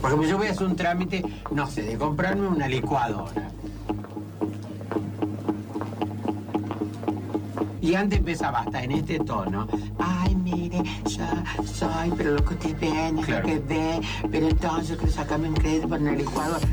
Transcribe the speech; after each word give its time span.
Por 0.00 0.10
ejemplo, 0.10 0.28
yo 0.28 0.38
voy 0.38 0.48
a 0.48 0.50
hacer 0.50 0.66
un 0.66 0.76
trámite, 0.76 1.24
no 1.50 1.66
sé, 1.66 1.82
de 1.82 1.96
comprarme 1.96 2.46
una 2.46 2.68
licuadora. 2.68 3.50
Y 7.80 7.94
antes 7.94 8.18
empezaba 8.18 8.60
hasta 8.60 8.82
en 8.84 8.92
este 8.92 9.18
tono. 9.20 9.66
Ay, 9.98 10.34
mire, 10.34 10.82
yo 11.06 11.26
soy, 11.64 12.12
pero 12.16 12.32
lo 12.32 12.44
que 12.44 12.54
usted 12.54 12.78
ve, 12.78 13.12
no 13.12 13.22
es 13.22 13.28
lo 13.28 13.42
que 13.42 13.58
ve, 13.58 14.00
pero 14.30 14.48
entonces 14.48 14.90
yo 14.90 14.96
quiero 14.96 15.12
sacarme 15.12 15.48
un 15.48 15.54
crédito 15.54 15.88
para 15.88 16.02
una 16.02 16.12
licuadora. 16.12 16.66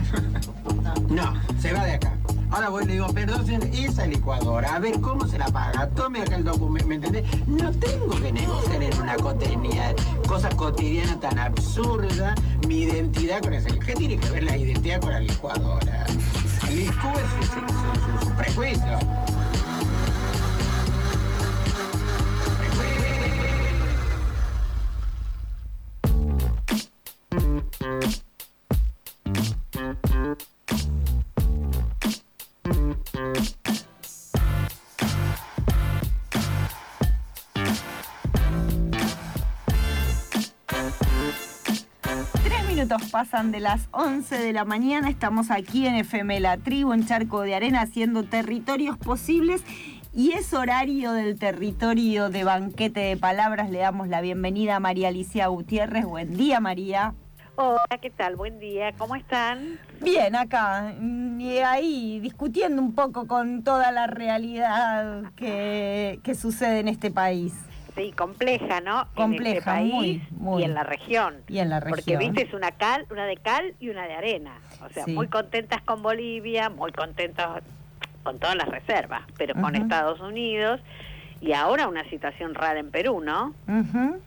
No, 1.09 1.33
se 1.59 1.73
va 1.73 1.85
de 1.85 1.93
acá. 1.93 2.16
Ahora 2.49 2.69
voy 2.69 2.83
y 2.83 2.87
le 2.87 2.93
digo, 2.93 3.07
perdón, 3.07 3.45
esa 3.73 4.05
licuadora, 4.05 4.75
a 4.75 4.79
ver 4.79 4.99
cómo 5.01 5.27
se 5.27 5.37
la 5.37 5.45
paga. 5.47 5.89
Tome 5.89 6.21
acá 6.21 6.35
el 6.37 6.43
documento, 6.45 6.87
¿me 6.87 6.95
entendés? 6.95 7.25
No 7.45 7.71
tengo 7.71 8.15
que 8.21 8.31
negociar 8.31 8.81
en 8.83 9.01
una 9.01 9.15
cotidiana, 9.17 9.93
cosa 10.27 10.49
cotidiana 10.49 11.19
tan 11.19 11.37
absurda 11.39 12.35
mi 12.67 12.83
identidad 12.83 13.41
con 13.41 13.53
esa. 13.53 13.69
¿Qué 13.69 13.93
tiene 13.95 14.17
que 14.17 14.29
ver 14.29 14.43
la 14.43 14.55
identidad 14.57 15.01
con 15.01 15.11
la 15.11 15.19
licuadora? 15.19 16.05
El 16.69 16.77
licú 16.79 17.07
es 17.15 17.47
su, 17.47 17.53
su- 17.53 18.25
su- 18.25 18.33
pasan 43.17 43.51
de 43.51 43.59
las 43.59 43.89
11 43.93 44.37
de 44.37 44.53
la 44.53 44.63
mañana. 44.63 45.09
Estamos 45.09 45.49
aquí 45.49 45.87
en 45.87 45.95
FM 45.95 46.39
La 46.39 46.57
Tribu, 46.57 46.93
en 46.93 47.07
Charco 47.07 47.41
de 47.41 47.55
Arena, 47.55 47.81
haciendo 47.81 48.21
territorios 48.21 48.95
posibles. 48.95 49.63
Y 50.13 50.33
es 50.33 50.53
horario 50.53 51.13
del 51.13 51.39
territorio 51.39 52.29
de 52.29 52.43
banquete 52.43 52.99
de 52.99 53.17
palabras. 53.17 53.71
Le 53.71 53.79
damos 53.79 54.07
la 54.07 54.21
bienvenida 54.21 54.75
a 54.75 54.79
María 54.79 55.07
Alicia 55.07 55.47
Gutiérrez. 55.47 56.05
Buen 56.05 56.37
día, 56.37 56.59
María. 56.59 57.15
Hola, 57.55 57.97
¿qué 57.99 58.11
tal? 58.11 58.35
Buen 58.35 58.59
día, 58.59 58.91
¿cómo 58.99 59.15
están? 59.15 59.79
Bien, 59.99 60.35
acá, 60.35 60.93
mm, 60.99 61.41
y 61.41 61.57
ahí 61.57 62.19
discutiendo 62.19 62.79
un 62.79 62.93
poco 62.93 63.25
con 63.25 63.63
toda 63.63 63.91
la 63.91 64.05
realidad 64.05 65.31
que, 65.35 66.19
que 66.21 66.35
sucede 66.35 66.81
en 66.81 66.87
este 66.87 67.09
país. 67.09 67.55
Sí, 67.97 68.11
compleja, 68.11 68.79
¿no? 68.79 69.01
en 69.01 69.07
Compleja, 69.15 69.57
este 69.57 69.65
país 69.65 69.91
muy, 69.93 70.21
muy. 70.31 70.61
y 70.61 70.65
en 70.65 70.73
la 70.75 70.83
región. 70.83 71.35
Y 71.47 71.57
en 71.59 71.69
la 71.69 71.79
Porque 71.81 71.95
región. 72.15 72.19
viste, 72.19 72.47
es 72.47 72.53
una 72.53 72.71
cal, 72.71 73.05
una 73.09 73.25
de 73.25 73.37
cal 73.37 73.73
y 73.79 73.89
una 73.89 74.05
de 74.07 74.13
arena. 74.13 74.59
O 74.85 74.89
sea, 74.89 75.03
Sí. 75.05 75.13
muy 75.13 75.27
contentas 75.27 75.81
con 75.81 76.01
Bolivia, 76.03 76.69
muy 76.69 76.91
contentas 76.91 77.63
con 78.23 78.37
todas 78.39 78.55
las 78.55 78.67
reservas, 78.69 79.23
pero 79.37 79.55
con. 79.55 79.75
Estados 79.75 80.19
Unidos. 80.19 80.79
Y 81.41 81.53
ahora 81.53 81.87
una 81.87 82.03
situación 82.09 82.55
rara 82.55 82.79
en 82.79 82.91
Perú, 82.91 83.21
¿no? 83.21 83.53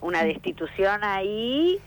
Una 0.00 0.22
destitución 0.24 1.02
ahí. 1.04 1.78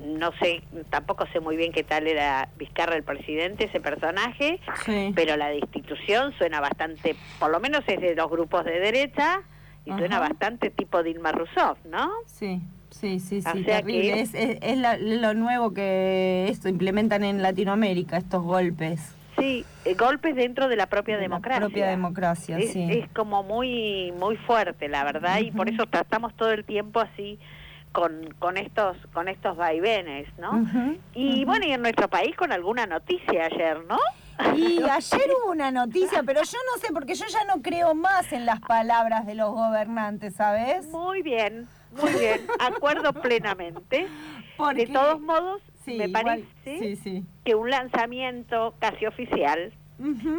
No 0.00 0.32
sé, 0.40 0.62
tampoco 0.90 1.26
sé 1.32 1.38
muy 1.40 1.56
bien 1.56 1.70
qué 1.72 1.82
tal 1.84 2.06
era 2.08 2.48
Vizcarra 2.58 2.96
el 2.96 3.04
presidente, 3.04 3.64
ese 3.66 3.80
personaje. 3.80 4.58
Sí. 4.84 5.12
pero 5.14 5.36
la 5.36 5.48
destitución 5.48 6.32
suena 6.38 6.60
bastante, 6.60 7.14
por 7.38 7.50
lo 7.50 7.60
menos 7.60 7.82
es 7.86 8.00
de 8.00 8.14
los 8.16 8.28
grupos 8.28 8.64
de 8.64 8.80
derecha, 8.80 9.42
y 9.84 9.92
suena 9.92 10.18
bastante 10.18 10.70
tipo 10.70 11.02
Dilma 11.02 11.32
Rousseff, 11.32 11.78
¿no? 11.84 12.10
Sí, 12.26 12.62
sí, 12.90 13.20
sí, 13.20 13.42
O 13.46 13.52
sí, 13.52 13.64
sea 13.64 13.82
terrible. 13.82 14.12
que- 14.14 14.20
Es, 14.20 14.34
es- 14.34 14.58
es 14.62 14.78
la- 14.78 14.96
lo 14.96 15.34
nuevo 15.34 15.72
que 15.74 16.46
esto 16.48 16.68
implementan 16.68 17.24
en 17.24 17.42
Latinoamérica, 17.42 18.16
estos 18.16 18.42
golpes. 18.42 19.14
Sí, 19.38 19.64
eh, 19.84 19.94
golpes 19.94 20.36
dentro 20.36 20.68
de 20.68 20.76
la 20.76 20.86
propia 20.86 21.16
de 21.16 21.22
la 21.22 21.28
democracia. 21.28 21.60
propia 21.60 21.86
democracia, 21.88 22.58
es, 22.58 22.72
sí. 22.72 22.86
es 22.88 23.08
como 23.12 23.42
muy 23.42 24.12
muy 24.18 24.36
fuerte, 24.36 24.88
la 24.88 25.02
verdad, 25.04 25.40
y 25.40 25.50
por 25.50 25.68
eso 25.68 25.86
tratamos 25.86 26.34
todo 26.34 26.52
el 26.52 26.64
tiempo 26.64 27.00
así 27.00 27.38
con, 27.92 28.32
con 28.38 28.56
estos 28.56 28.96
con 29.12 29.26
estos 29.28 29.56
vaivenes, 29.56 30.28
¿no? 30.38 30.64
Y 31.14 31.44
bueno, 31.44 31.66
y 31.66 31.72
en 31.72 31.82
nuestro 31.82 32.08
país 32.08 32.34
con 32.36 32.52
alguna 32.52 32.86
noticia 32.86 33.46
ayer, 33.46 33.78
¿no? 33.88 33.98
Y 34.56 34.82
ayer 34.90 35.30
hubo 35.42 35.52
una 35.52 35.70
noticia, 35.70 36.22
pero 36.24 36.42
yo 36.42 36.58
no 36.74 36.80
sé, 36.80 36.92
porque 36.92 37.14
yo 37.14 37.26
ya 37.26 37.44
no 37.44 37.62
creo 37.62 37.94
más 37.94 38.32
en 38.32 38.46
las 38.46 38.60
palabras 38.60 39.26
de 39.26 39.34
los 39.34 39.52
gobernantes, 39.52 40.34
¿sabes? 40.34 40.86
Muy 40.88 41.22
bien, 41.22 41.68
muy 41.92 42.12
bien, 42.12 42.46
acuerdo 42.60 43.12
plenamente. 43.12 44.06
Porque- 44.56 44.86
De 44.86 44.92
todos 44.92 45.20
modos, 45.20 45.62
Sí, 45.84 45.98
me 45.98 46.08
parece 46.08 46.46
Sí, 46.64 46.96
sí. 46.96 47.24
que 47.44 47.54
un 47.54 47.68
lanzamiento 47.68 48.74
casi 48.78 49.04
oficial, 49.04 49.72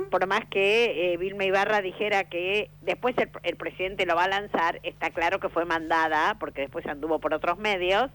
por 0.10 0.26
más 0.28 0.42
que 0.50 1.14
eh, 1.14 1.18
Vilma 1.18 1.46
Ibarra 1.46 1.82
dijera 1.82 2.24
que 2.26 2.72
después 2.82 3.16
el, 3.20 3.30
el 3.44 3.56
presidente 3.56 4.06
lo 4.08 4.16
va 4.16 4.24
a 4.24 4.28
lanzar, 4.28 4.80
está 4.84 5.12
claro 5.12 5.40
que 5.40 5.50
fue 5.50 5.64
mandada, 5.66 6.36
porque 6.40 6.62
después 6.62 6.86
anduvo 6.88 7.20
por 7.20 7.34
otros 7.34 7.58
medios, 7.60 8.10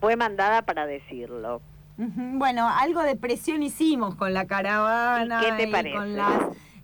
fue 0.00 0.16
mandada 0.16 0.62
para 0.62 0.86
decirlo. 0.86 1.62
Bueno, 1.98 2.68
algo 2.68 3.02
de 3.02 3.16
presión 3.16 3.62
hicimos 3.62 4.14
con 4.14 4.32
la 4.32 4.46
caravana 4.46 5.40
¿Y 5.42 5.44
qué 5.44 5.64
te 5.64 5.68
parece? 5.68 5.96
con 5.96 6.16
las 6.16 6.42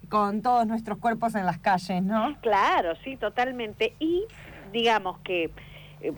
con 0.08 0.42
todos 0.42 0.66
nuestros 0.66 0.98
cuerpos 0.98 1.34
en 1.34 1.46
las 1.46 1.58
calles, 1.58 2.02
¿no? 2.02 2.36
Claro, 2.40 2.94
sí, 3.02 3.16
totalmente. 3.16 3.94
Y 3.98 4.24
digamos 4.72 5.18
que 5.20 5.50
eh, 6.00 6.12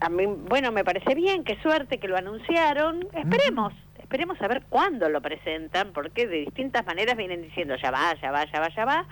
a 0.00 0.08
mí, 0.08 0.26
bueno, 0.26 0.70
me 0.70 0.84
parece 0.84 1.14
bien, 1.14 1.42
qué 1.44 1.60
suerte 1.62 1.98
que 1.98 2.08
lo 2.08 2.16
anunciaron. 2.16 3.08
Esperemos, 3.12 3.72
esperemos 3.98 4.40
a 4.42 4.48
ver 4.48 4.62
cuándo 4.68 5.08
lo 5.08 5.20
presentan, 5.20 5.92
porque 5.92 6.26
de 6.26 6.40
distintas 6.40 6.84
maneras 6.86 7.16
vienen 7.16 7.42
diciendo 7.42 7.74
ya 7.82 7.90
va, 7.90 8.14
ya 8.20 8.30
va, 8.30 8.44
ya 8.52 8.60
va, 8.60 8.68
ya 8.74 8.84
va. 8.84 9.06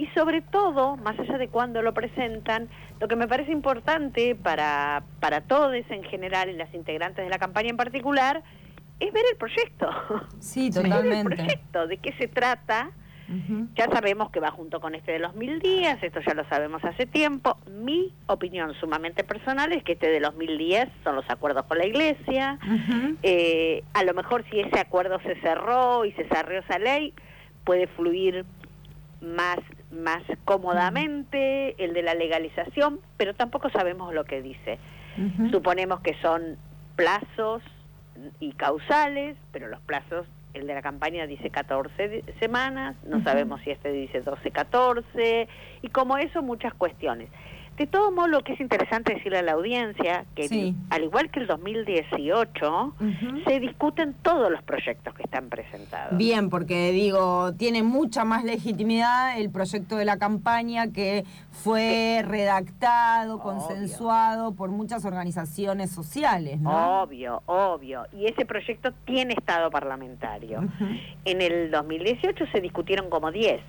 Y 0.00 0.06
sobre 0.14 0.40
todo, 0.40 0.96
más 0.96 1.18
allá 1.18 1.36
de 1.36 1.48
cuándo 1.48 1.82
lo 1.82 1.92
presentan, 1.92 2.70
lo 3.00 3.06
que 3.06 3.16
me 3.16 3.28
parece 3.28 3.52
importante 3.52 4.34
para, 4.34 5.02
para 5.20 5.42
todos 5.42 5.74
en 5.90 6.02
general 6.04 6.48
y 6.48 6.54
las 6.54 6.72
integrantes 6.72 7.22
de 7.22 7.28
la 7.28 7.38
campaña 7.38 7.68
en 7.68 7.76
particular, 7.76 8.42
es 8.98 9.12
ver 9.12 9.24
el 9.30 9.36
proyecto. 9.36 9.90
Sí, 10.38 10.70
Ver 10.74 10.86
el 10.86 10.90
totalmente. 10.90 11.36
proyecto, 11.36 11.86
de 11.86 11.98
qué 11.98 12.12
se 12.14 12.28
trata. 12.28 12.92
Ya 13.76 13.88
sabemos 13.92 14.30
que 14.30 14.40
va 14.40 14.50
junto 14.50 14.80
con 14.80 14.94
este 14.94 15.12
de 15.12 15.18
los 15.18 15.34
mil 15.36 15.60
días, 15.60 16.02
esto 16.02 16.18
ya 16.26 16.32
lo 16.32 16.48
sabemos 16.48 16.82
hace 16.82 17.04
tiempo. 17.04 17.58
Mi 17.70 18.12
opinión 18.26 18.72
sumamente 18.80 19.22
personal 19.22 19.70
es 19.72 19.84
que 19.84 19.92
este 19.92 20.08
de 20.08 20.18
los 20.18 20.34
mil 20.34 20.56
días 20.56 20.88
son 21.04 21.14
los 21.14 21.28
acuerdos 21.28 21.64
con 21.66 21.76
la 21.76 21.84
iglesia. 21.86 22.58
Eh, 23.22 23.84
a 23.92 24.02
lo 24.02 24.14
mejor 24.14 24.44
si 24.50 24.60
ese 24.60 24.80
acuerdo 24.80 25.20
se 25.20 25.38
cerró 25.42 26.06
y 26.06 26.12
se 26.12 26.26
cerró 26.26 26.58
esa 26.58 26.78
ley, 26.78 27.12
puede 27.64 27.86
fluir 27.86 28.46
más, 29.20 29.58
más 29.90 30.22
cómodamente 30.44 31.74
el 31.82 31.92
de 31.94 32.02
la 32.02 32.14
legalización, 32.14 33.00
pero 33.16 33.34
tampoco 33.34 33.70
sabemos 33.70 34.14
lo 34.14 34.24
que 34.24 34.42
dice. 34.42 34.78
Suponemos 35.50 36.00
que 36.00 36.14
son 36.22 36.56
plazos 36.96 37.62
y 38.38 38.52
causales, 38.52 39.36
pero 39.52 39.68
los 39.68 39.80
plazos, 39.80 40.26
el 40.54 40.66
de 40.66 40.74
la 40.74 40.82
campaña 40.82 41.26
dice 41.26 41.50
14 41.50 42.08
di- 42.08 42.22
semanas, 42.38 42.96
no 43.06 43.22
sabemos 43.24 43.60
si 43.62 43.70
este 43.70 43.90
dice 43.92 44.20
12, 44.20 44.50
14, 44.50 45.48
y 45.82 45.88
como 45.88 46.16
eso 46.18 46.42
muchas 46.42 46.72
cuestiones. 46.74 47.28
De 47.80 47.86
todo 47.86 48.12
modo, 48.12 48.26
lo 48.28 48.44
que 48.44 48.52
es 48.52 48.60
interesante 48.60 49.14
decirle 49.14 49.38
a 49.38 49.42
la 49.42 49.52
audiencia, 49.52 50.26
que 50.34 50.48
Sí. 50.48 50.74
al 50.90 51.02
igual 51.04 51.30
que 51.30 51.40
el 51.40 51.46
2018, 51.46 52.92
Ujú. 53.00 53.40
se 53.46 53.58
discuten 53.58 54.12
todos 54.22 54.50
los 54.52 54.62
proyectos 54.64 55.14
que 55.14 55.22
están 55.22 55.48
presentados. 55.48 56.14
Bien, 56.18 56.50
porque 56.50 56.92
digo, 56.92 57.54
tiene 57.54 57.82
mucha 57.82 58.22
más 58.26 58.44
legitimidad 58.44 59.40
el 59.40 59.48
proyecto 59.48 59.96
de 59.96 60.04
la 60.04 60.18
campaña 60.18 60.92
que 60.92 61.24
fue 61.52 62.22
redactado, 62.28 63.36
Obvio. 63.36 63.44
consensuado 63.44 64.52
por 64.54 64.68
muchas 64.68 65.06
organizaciones 65.06 65.90
sociales, 65.90 66.60
¿no? 66.60 67.00
Obvio, 67.04 67.40
obvio. 67.46 68.04
Y 68.12 68.26
ese 68.26 68.44
proyecto 68.44 68.92
tiene 69.06 69.32
estado 69.32 69.70
parlamentario. 69.70 70.68
En 71.24 71.40
el 71.40 71.70
2018 71.70 72.44
se 72.52 72.60
discutieron 72.60 73.08
como 73.08 73.30
10. 73.32 73.62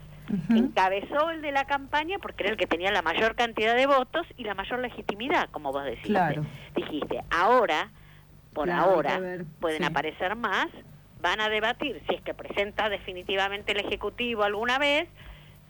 Encabezó 0.50 1.30
el 1.32 1.42
de 1.42 1.52
la 1.52 1.66
campaña 1.66 2.18
porque 2.20 2.44
era 2.44 2.52
el 2.52 2.58
que 2.58 2.68
tenía 2.68 2.92
la 2.92 3.02
mayor 3.02 3.36
cantidad 3.36 3.76
de 3.76 3.86
votos 3.86 4.26
y 4.38 4.44
la 4.44 4.54
mayor 4.54 4.80
legitimidad, 4.80 5.50
como 5.52 5.72
vos 5.72 5.84
decís. 5.84 6.06
Claro. 6.06 6.46
Dijiste, 6.76 7.22
ahora, 7.30 7.90
por 8.54 8.66
Claro, 8.66 8.84
ahora, 8.84 9.20
pueden 9.60 9.80
sí. 9.80 9.84
aparecer 9.84 10.36
más, 10.36 10.68
van 11.22 11.42
a 11.42 11.50
debatir 11.50 12.02
si 12.08 12.16
es 12.16 12.22
que 12.22 12.34
presenta 12.34 12.90
definitivamente 12.90 13.74
el 13.74 13.80
Ejecutivo 13.86 14.44
alguna 14.44 14.78
vez, 14.78 15.08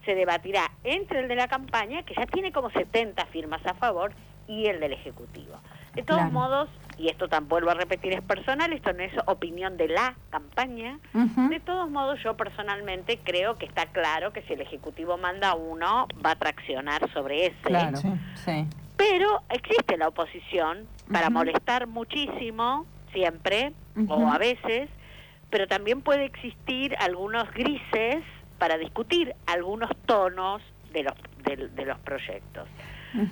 se 0.05 0.15
debatirá 0.15 0.71
entre 0.83 1.19
el 1.19 1.27
de 1.27 1.35
la 1.35 1.47
campaña, 1.47 2.03
que 2.03 2.15
ya 2.15 2.25
tiene 2.25 2.51
como 2.51 2.71
70 2.71 3.25
firmas 3.27 3.65
a 3.65 3.73
favor, 3.75 4.13
y 4.47 4.65
el 4.65 4.79
del 4.79 4.93
Ejecutivo. 4.93 5.59
De 5.95 6.03
todos 6.03 6.21
Claro. 6.21 6.33
modos, 6.33 6.69
y 6.97 7.09
esto 7.09 7.27
tampoco 7.27 7.55
vuelvo 7.55 7.71
a 7.71 7.73
repetir, 7.73 8.13
es 8.13 8.21
personal, 8.21 8.71
esto 8.71 8.93
no 8.93 9.03
es 9.03 9.11
opinión 9.25 9.75
de 9.75 9.89
la 9.89 10.15
campaña, 10.29 10.99
de 11.13 11.59
todos 11.59 11.89
modos, 11.89 12.19
yo 12.23 12.37
personalmente 12.37 13.19
creo 13.21 13.57
que 13.57 13.65
está 13.65 13.87
claro 13.87 14.31
que 14.31 14.41
si 14.43 14.53
el 14.53 14.61
Ejecutivo 14.61 15.17
manda 15.17 15.53
uno, 15.55 16.07
va 16.25 16.31
a 16.31 16.35
traccionar 16.35 17.11
sobre 17.11 17.47
ese. 17.47 17.55
Claro, 17.63 17.97
sí. 18.35 18.65
Pero 18.95 19.41
existe 19.49 19.97
la 19.97 20.07
oposición 20.07 20.87
para 21.11 21.29
molestar 21.29 21.87
muchísimo 21.87 22.85
siempre 23.11 23.73
o 24.07 24.27
a 24.27 24.37
veces, 24.37 24.89
pero 25.49 25.67
también 25.67 26.01
puede 26.01 26.25
existir 26.25 26.95
algunos 26.99 27.51
grises 27.51 28.23
para 28.57 28.77
discutir 28.77 29.35
algunos 29.47 29.89
tonos 30.05 30.61
de 30.93 31.03
los, 31.03 31.13
de, 31.43 31.85
los 31.85 31.99
proyectos. 31.99 32.67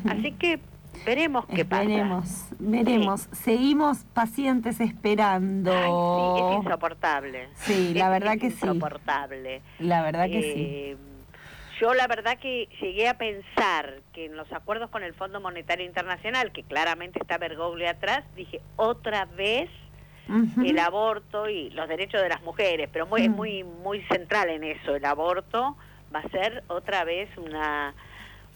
Así 0.09 0.31
que 0.33 0.59
veremos 1.05 1.45
qué 1.47 1.65
pasa. 1.65 1.83
Veremos, 1.83 2.47
veremos. 2.59 3.29
Seguimos 3.31 4.05
pacientes 4.13 4.79
esperando. 4.79 5.71
sí, 5.71 6.43
es 6.43 6.65
insoportable. 6.65 7.49
Sí, 7.55 7.93
la 7.93 8.09
verdad 8.09 8.37
que 8.37 8.51
sí. 8.51 8.65
Insoportable. 8.65 9.61
La 9.79 10.01
verdad 10.01 10.25
que 10.27 10.41
sí. 10.41 10.53
Eh, 10.55 10.97
yo 11.79 11.93
la 11.93 12.07
verdad 12.07 12.37
que 12.37 12.67
llegué 12.81 13.07
a 13.07 13.17
pensar 13.17 14.01
que 14.13 14.25
en 14.25 14.35
los 14.35 14.51
acuerdos 14.51 14.89
con 14.89 15.03
el 15.03 15.13
Fondo 15.13 15.39
Monetario 15.39 15.85
Internacional, 15.85 16.51
que 16.51 16.63
claramente 16.63 17.19
está 17.21 17.37
Bergoglio 17.37 17.89
atrás, 17.89 18.23
dije 18.35 18.61
otra 18.75 19.25
vez 19.25 19.69
el 20.63 20.77
aborto 20.77 21.49
y 21.49 21.71
los 21.71 21.89
derechos 21.89 22.21
de 22.21 22.29
las 22.29 22.43
mujeres, 22.43 22.87
pero 22.93 23.07
muy, 23.07 23.27
mm. 23.27 23.31
muy, 23.31 23.63
muy 23.63 24.01
central 24.03 24.49
en 24.49 24.63
eso, 24.63 24.95
el 24.95 25.03
aborto 25.05 25.75
va 26.13 26.19
a 26.19 26.29
ser 26.29 26.63
otra 26.67 27.03
vez 27.03 27.29
una, 27.37 27.95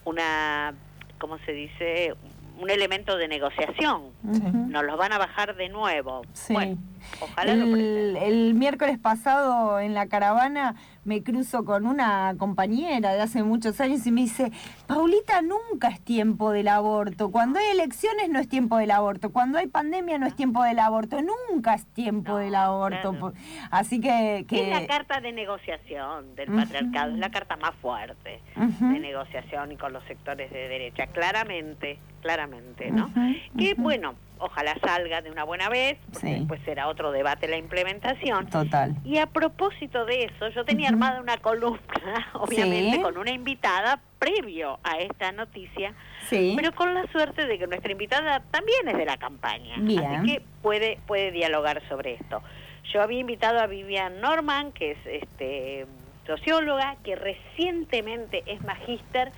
una, 0.04 0.74
¿cómo 1.18 1.38
se 1.38 1.52
dice? 1.52 2.14
Un 2.58 2.70
elemento 2.70 3.16
de 3.16 3.28
negociación. 3.28 4.10
Nos 4.22 4.84
los 4.84 4.96
van 4.96 5.12
a 5.12 5.18
bajar 5.18 5.56
de 5.56 5.68
nuevo. 5.68 6.22
Bueno, 6.48 6.78
ojalá 7.20 7.52
el, 7.52 8.16
el 8.16 8.54
miércoles 8.54 8.98
pasado 8.98 9.80
en 9.80 9.94
la 9.94 10.06
caravana 10.06 10.74
me 11.04 11.22
cruzo 11.22 11.64
con 11.64 11.86
una 11.86 12.34
compañera 12.38 13.12
de 13.14 13.20
hace 13.20 13.42
muchos 13.42 13.80
años 13.80 14.06
y 14.06 14.12
me 14.12 14.22
dice, 14.22 14.50
Paulita, 14.86 15.42
nunca 15.42 15.88
es 15.88 16.00
tiempo 16.00 16.50
del 16.50 16.68
aborto. 16.68 17.30
Cuando 17.30 17.58
hay 17.58 17.66
elecciones 17.66 18.28
no 18.30 18.38
es 18.38 18.48
tiempo 18.48 18.78
del 18.78 18.90
aborto. 18.90 19.30
Cuando 19.30 19.58
hay 19.58 19.66
pandemia 19.66 20.18
no 20.18 20.26
es 20.26 20.34
tiempo 20.34 20.62
del 20.62 20.78
aborto. 20.78 21.18
Nunca 21.20 21.74
es 21.74 21.86
tiempo 21.86 22.36
del 22.36 22.54
aborto. 22.54 23.32
Así 23.70 24.00
que, 24.00 24.46
Es 24.50 24.68
la 24.68 24.86
carta 24.86 25.20
de 25.20 25.32
negociación 25.32 26.34
del 26.34 26.50
patriarcado, 26.50 27.12
es 27.12 27.18
la 27.18 27.30
carta 27.30 27.56
más 27.56 27.74
fuerte 27.76 28.40
de 28.56 28.98
negociación 28.98 29.72
y 29.72 29.76
con 29.76 29.92
los 29.92 30.04
sectores 30.04 30.50
de 30.50 30.68
derecha. 30.68 31.06
Claramente, 31.08 31.98
claramente, 32.22 32.90
¿no? 32.90 33.10
Que 33.58 33.74
bueno, 33.74 34.14
ojalá 34.44 34.76
salga 34.84 35.22
de 35.22 35.30
una 35.30 35.44
buena 35.44 35.68
vez, 35.70 35.96
porque 36.12 36.34
después 36.34 36.60
será 36.64 36.88
otro 36.88 37.12
debate 37.12 37.48
la 37.48 37.56
implementación. 37.56 38.46
Total. 38.48 38.94
Y 39.04 39.18
a 39.18 39.26
propósito 39.26 40.04
de 40.04 40.24
eso, 40.24 40.48
yo 40.50 40.64
tenía 40.64 40.90
armada 40.90 41.20
una 41.20 41.38
columna, 41.38 42.28
obviamente, 42.34 43.00
con 43.00 43.16
una 43.16 43.30
invitada 43.30 44.00
previo 44.18 44.78
a 44.82 44.98
esta 44.98 45.32
noticia, 45.32 45.94
pero 46.30 46.74
con 46.74 46.92
la 46.92 47.06
suerte 47.10 47.46
de 47.46 47.58
que 47.58 47.66
nuestra 47.66 47.90
invitada 47.90 48.40
también 48.50 48.86
es 48.88 48.96
de 48.96 49.06
la 49.06 49.16
campaña, 49.16 49.76
así 49.76 50.26
que 50.26 50.42
puede, 50.62 50.98
puede 51.06 51.30
dialogar 51.30 51.82
sobre 51.88 52.14
esto. 52.14 52.42
Yo 52.92 53.00
había 53.00 53.20
invitado 53.20 53.60
a 53.60 53.66
Vivian 53.66 54.20
Norman, 54.20 54.72
que 54.72 54.92
es 54.92 54.98
este 55.06 55.86
socióloga, 56.26 56.96
que 57.02 57.16
recientemente 57.16 58.42
es 58.46 58.62
magíster 58.62 59.32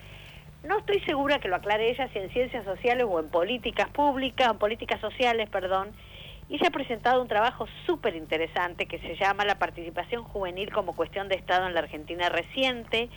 no 0.66 0.78
estoy 0.78 1.00
segura 1.00 1.38
que 1.38 1.48
lo 1.48 1.56
aclare 1.56 1.90
ella 1.90 2.08
si 2.12 2.18
en 2.18 2.30
ciencias 2.30 2.64
sociales 2.64 3.06
o 3.08 3.20
en 3.20 3.28
políticas 3.28 3.88
públicas, 3.88 4.50
en 4.50 4.58
políticas 4.58 5.00
sociales, 5.00 5.48
perdón. 5.48 5.88
Y 6.48 6.56
ella 6.56 6.68
ha 6.68 6.70
presentado 6.70 7.20
un 7.22 7.28
trabajo 7.28 7.66
súper 7.86 8.14
interesante 8.14 8.86
que 8.86 8.98
se 8.98 9.16
llama 9.16 9.44
La 9.44 9.58
participación 9.58 10.22
juvenil 10.22 10.72
como 10.72 10.94
cuestión 10.94 11.28
de 11.28 11.34
Estado 11.34 11.66
en 11.66 11.74
la 11.74 11.80
Argentina 11.80 12.28
reciente, 12.28 13.08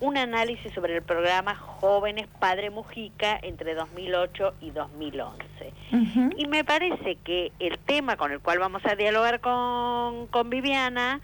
un 0.00 0.16
análisis 0.16 0.72
sobre 0.72 0.96
el 0.96 1.02
programa 1.02 1.54
Jóvenes 1.54 2.26
Padre 2.40 2.70
Mujica 2.70 3.38
entre 3.40 3.74
2008 3.74 4.54
y 4.60 4.70
2011. 4.70 5.72
Y 6.36 6.46
me 6.46 6.64
parece 6.64 7.16
que 7.22 7.52
el 7.60 7.78
tema 7.78 8.16
con 8.16 8.32
el 8.32 8.40
cual 8.40 8.58
vamos 8.58 8.82
a 8.84 8.96
dialogar 8.96 9.40
con, 9.40 10.26
con 10.28 10.50
Viviana 10.50 11.20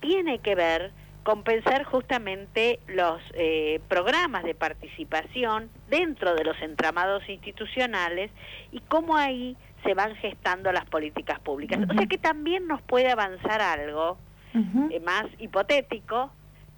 tiene 0.00 0.38
que 0.38 0.54
ver 0.54 0.92
compensar 1.28 1.84
justamente 1.84 2.80
los 2.86 3.20
eh, 3.34 3.82
programas 3.86 4.44
de 4.44 4.54
participación 4.54 5.68
dentro 5.90 6.34
de 6.34 6.42
los 6.42 6.56
entramados 6.62 7.22
institucionales 7.28 8.30
y 8.72 8.80
cómo 8.80 9.14
ahí 9.14 9.54
se 9.84 9.92
van 9.92 10.14
gestando 10.14 10.72
las 10.72 10.86
políticas 10.86 11.38
públicas. 11.38 11.80
O 11.86 11.92
sea 11.92 12.06
que 12.06 12.16
también 12.16 12.66
nos 12.66 12.80
puede 12.80 13.10
avanzar 13.10 13.60
algo 13.60 14.16
eh, 14.54 15.00
más 15.00 15.26
hipotético. 15.38 16.30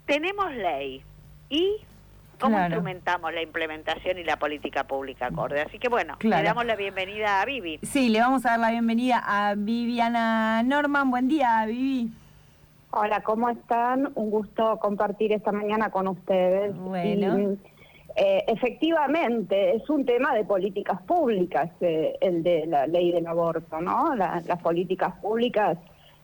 Tenemos 0.05 0.53
ley 0.53 1.05
y 1.49 1.77
cómo 2.41 2.59
instrumentamos 2.59 3.33
la 3.33 3.43
implementación 3.43 4.19
y 4.19 4.25
la 4.25 4.37
política 4.37 4.83
pública 4.83 5.27
acorde. 5.27 5.61
Así 5.61 5.79
que 5.79 5.89
bueno, 5.89 6.17
le 6.23 6.43
damos 6.43 6.67
la 6.67 6.75
bienvenida 6.75 7.41
a 7.41 7.45
Vivi. 7.45 7.79
Sí, 7.85 8.09
le 8.09 8.19
vamos 8.19 8.45
a 8.47 8.51
dar 8.51 8.59
la 8.59 8.73
bienvenida 8.73 9.23
a 9.25 9.55
Viviana 9.55 10.65
Norman. 10.65 11.09
Buen 11.09 11.29
día, 11.29 11.65
Vivi. 11.67 12.11
Hola, 12.93 13.23
¿cómo 13.23 13.49
están? 13.49 14.11
Un 14.17 14.31
gusto 14.31 14.79
compartir 14.81 15.33
esta 15.33 15.53
mañana 15.53 15.91
con 15.91 16.09
ustedes. 16.09 16.77
Bueno. 16.77 17.57
Eh, 18.17 18.45
efectivamente, 18.49 19.77
es 19.77 19.89
un 19.89 20.05
tema 20.05 20.35
de 20.35 20.45
políticas 20.45 21.01
públicas, 21.03 21.71
eh, 21.81 22.19
el 22.21 22.43
de 22.43 22.67
la 22.67 22.89
ley 22.89 23.13
del 23.13 23.29
aborto, 23.29 23.81
¿no? 23.81 24.17
las 24.17 24.61
políticas 24.61 25.15
públicas 25.23 25.79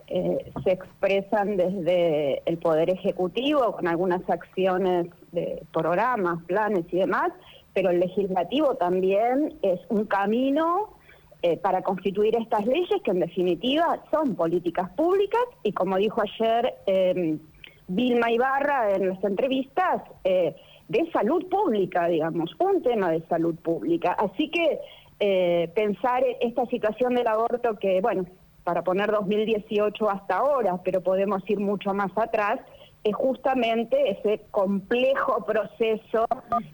eh, 0.08 0.50
se 0.64 0.72
expresan 0.72 1.56
desde 1.56 2.42
el 2.44 2.58
Poder 2.58 2.90
Ejecutivo 2.90 3.72
con 3.72 3.86
algunas 3.86 4.28
acciones 4.28 5.06
de 5.30 5.62
programas, 5.72 6.42
planes 6.44 6.84
y 6.92 6.98
demás, 6.98 7.30
pero 7.74 7.90
el 7.90 8.00
legislativo 8.00 8.74
también 8.74 9.54
es 9.62 9.78
un 9.88 10.06
camino 10.06 10.95
eh, 11.42 11.56
para 11.56 11.82
constituir 11.82 12.36
estas 12.36 12.66
leyes 12.66 13.00
que 13.04 13.10
en 13.10 13.20
definitiva 13.20 14.02
son 14.10 14.34
políticas 14.34 14.90
públicas 14.90 15.42
y 15.62 15.72
como 15.72 15.96
dijo 15.96 16.22
ayer 16.22 16.74
eh, 16.86 17.38
Vilma 17.88 18.30
Ibarra 18.32 18.94
en 18.94 19.08
las 19.10 19.22
entrevistas, 19.22 20.02
eh, 20.24 20.56
de 20.88 21.10
salud 21.10 21.48
pública, 21.48 22.06
digamos, 22.06 22.50
un 22.58 22.82
tema 22.82 23.10
de 23.10 23.22
salud 23.28 23.56
pública. 23.56 24.12
Así 24.12 24.50
que 24.50 24.80
eh, 25.18 25.70
pensar 25.74 26.22
esta 26.40 26.66
situación 26.66 27.14
del 27.14 27.26
aborto 27.26 27.76
que, 27.78 28.00
bueno, 28.00 28.26
para 28.64 28.82
poner 28.82 29.10
2018 29.10 30.10
hasta 30.10 30.38
ahora, 30.38 30.80
pero 30.84 31.00
podemos 31.00 31.48
ir 31.48 31.58
mucho 31.58 31.92
más 31.94 32.10
atrás, 32.16 32.60
es 33.06 33.14
justamente 33.14 34.10
ese 34.10 34.42
complejo 34.50 35.44
proceso 35.46 36.26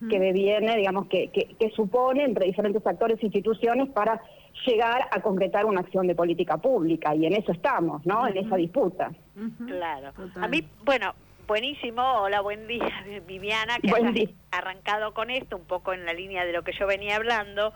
que 0.09 0.19
deviene, 0.19 0.77
digamos, 0.77 1.07
que, 1.09 1.29
que, 1.29 1.71
supone 1.77 2.25
entre 2.25 2.47
diferentes 2.47 2.87
actores 2.87 3.19
e 3.21 3.27
instituciones 3.27 3.91
para 3.91 4.19
llegar 4.67 5.09
a 5.11 5.21
concretar 5.21 5.67
una 5.67 5.81
acción 5.81 6.07
de 6.07 6.15
política 6.15 6.57
pública. 6.57 7.15
Y 7.15 7.27
en 7.27 7.35
eso 7.35 7.53
estamos, 7.53 8.07
¿no? 8.07 8.27
En 8.27 8.39
esa 8.39 8.57
disputa. 8.57 9.11
Claro. 9.67 10.13
A 10.41 10.49
mí, 10.49 10.67
bueno, 10.87 11.13
buenísimo. 11.47 12.03
Hola, 12.03 12.41
buen 12.41 12.67
día, 12.67 13.05
Viviana, 13.27 13.77
que 13.83 13.91
buen 13.91 14.15
día. 14.15 14.29
arrancado 14.53 15.13
con 15.13 15.29
esto, 15.29 15.59
un 15.59 15.65
poco 15.67 15.93
en 15.93 16.07
la 16.07 16.15
línea 16.15 16.47
de 16.47 16.53
lo 16.55 16.63
que 16.63 16.73
yo 16.73 16.87
venía 16.87 17.17
hablando 17.17 17.75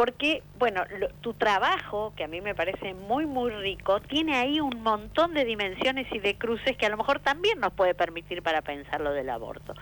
porque, 0.00 0.42
bueno, 0.58 0.82
tu 1.20 1.34
trabajo, 1.34 2.14
que 2.16 2.24
a 2.24 2.26
mí 2.26 2.40
me 2.40 2.54
parece 2.54 2.94
muy, 2.94 3.26
muy 3.26 3.50
rico, 3.50 4.00
tiene 4.00 4.34
ahí 4.34 4.58
un 4.58 4.82
montón 4.82 5.34
de 5.34 5.44
dimensiones 5.44 6.06
y 6.10 6.20
de 6.20 6.38
cruces 6.38 6.74
que 6.78 6.86
a 6.86 6.88
lo 6.88 6.96
mejor 6.96 7.18
también 7.18 7.60
nos 7.60 7.74
puede 7.74 7.94
permitir 7.94 8.42
para 8.42 8.62
pensar 8.62 9.02
lo 9.02 9.12
del 9.12 9.28
aborto. 9.28 9.74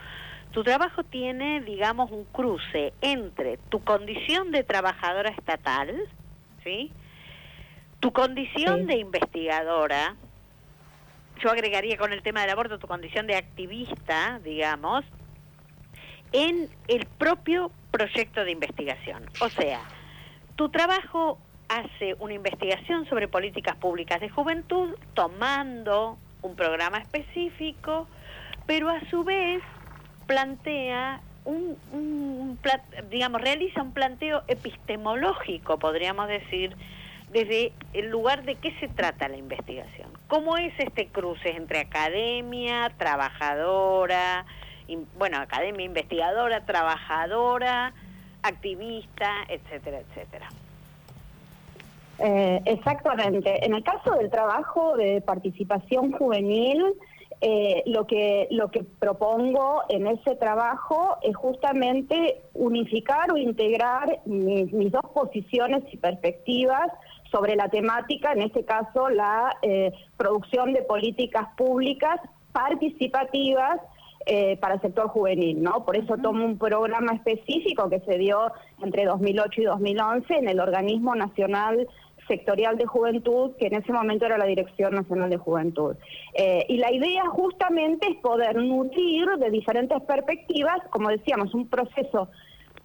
Tu 0.51 0.65
trabajo 0.65 1.05
tiene, 1.05 1.61
digamos, 1.61 2.11
un 2.11 2.25
cruce 2.25 2.93
entre 3.01 3.59
tu 3.69 3.85
condición 3.85 4.51
de 4.51 4.65
trabajadora 4.65 5.31
estatal, 5.31 5.95
¿sí? 6.65 6.91
Tu 8.01 8.13
condición 8.13 8.89
de 8.89 8.97
investigadora, 8.97 10.17
yo 11.41 11.49
agregaría 11.49 11.97
con 11.97 12.13
el 12.13 12.25
tema 12.25 12.41
del 12.41 12.51
aborto 12.51 12.81
tu 12.81 12.89
condición 12.89 13.29
de 13.29 13.37
activista, 13.37 14.41
digamos, 14.43 15.05
en 16.33 16.69
el 16.89 17.07
propio 17.07 17.71
proyecto 17.93 18.45
de 18.45 18.51
investigación. 18.51 19.25
O 19.41 19.49
sea, 19.49 19.81
tu 20.59 20.71
trabajo 20.71 21.39
hace 21.69 22.15
una 22.19 22.35
investigación 22.35 23.09
sobre 23.09 23.29
políticas 23.29 23.77
públicas 23.77 24.21
de 24.21 24.29
juventud 24.29 24.97
tomando 25.15 26.19
un 26.43 26.57
programa 26.57 26.99
específico, 26.99 28.09
pero 28.67 28.89
a 28.89 29.01
su 29.09 29.23
vez 29.23 29.63
plantea 30.27 31.21
un, 31.45 32.59
digamos, 33.09 33.41
realiza 33.41 33.83
un 33.83 33.93
planteo 33.93 34.43
epistemológico, 34.49 35.79
podríamos 35.79 36.27
decir, 36.27 36.75
desde 37.31 37.73
el 37.93 38.11
lugar 38.11 38.43
de 38.43 38.57
qué 38.57 38.73
se 38.81 38.89
trata 38.89 39.29
la 39.29 39.37
investigación. 39.37 40.11
¿Cómo 40.27 40.57
es 40.57 40.75
este 40.81 41.07
cruce 41.07 41.51
entre 41.51 41.79
academia, 41.79 42.91
trabajadora, 42.99 44.45
bueno, 45.17 45.39
academia 45.39 45.87
investigadora, 45.87 46.65
trabajadora, 46.67 47.93
activista, 48.43 49.31
etcétera, 49.49 50.01
etcétera. 50.01 50.49
Eh, 52.19 52.61
exactamente. 52.65 53.65
En 53.65 53.75
el 53.75 53.85
caso 53.85 54.13
del 54.13 54.31
trabajo 54.31 54.97
de 54.97 55.21
participación 55.21 56.13
juvenil, 56.13 56.85
eh, 57.41 57.85
lo 57.87 58.05
que 58.05 58.49
lo 58.51 58.73
que 58.73 58.83
propongo 58.83 59.83
en 59.89 60.09
ese 60.09 60.35
trabajo 60.35 61.19
es 61.23 61.37
justamente 61.37 62.43
unificar 62.55 63.31
o 63.31 63.37
integrar 63.37 64.21
mis, 64.25 64.91
dos 64.91 65.05
posiciones 65.15 65.85
y 65.93 65.99
perspectivas 65.99 66.91
sobre 67.31 67.55
la 67.55 67.69
temática, 67.69 68.33
en 68.33 68.43
este 68.43 68.65
caso 68.65 69.09
la 69.09 69.57
eh, 69.63 69.93
producción 70.17 70.73
de 70.73 70.83
políticas 70.83 71.47
públicas 71.57 72.21
participativas 72.51 73.81
eh, 74.31 74.59
para 74.61 74.75
el 74.75 74.81
sector 74.83 75.09
juvenil, 75.09 75.63
¿no? 75.63 75.87
Por 75.87 75.97
eso 75.97 76.19
tomo 76.19 76.45
un 76.45 76.59
programa 76.59 77.13
específico 77.15 77.89
que 77.89 78.01
se 78.01 78.19
dio 78.19 78.53
entre 78.83 79.07
2008 79.07 79.63
y 79.63 79.65
2011 79.65 80.35
en 80.35 80.49
el 80.51 80.61
Organismo 80.61 81.15
Nacional 81.15 81.89
sectorial 82.27 82.77
de 82.77 82.85
juventud, 82.85 83.53
que 83.59 83.69
en 83.69 83.77
ese 83.77 83.91
momento 83.91 84.27
era 84.27 84.37
la 84.37 84.45
Dirección 84.45 84.95
Nacional 84.95 85.31
de 85.31 85.39
Juventud. 85.39 85.97
Eh, 86.35 86.67
y 86.69 86.77
la 86.77 86.93
idea 86.93 87.25
justamente 87.29 88.07
es 88.07 88.17
poder 88.17 88.57
nutrir 88.57 89.27
de 89.39 89.49
diferentes 89.49 90.03
perspectivas, 90.03 90.77
como 90.91 91.09
decíamos, 91.09 91.55
un 91.55 91.67
proceso 91.67 92.29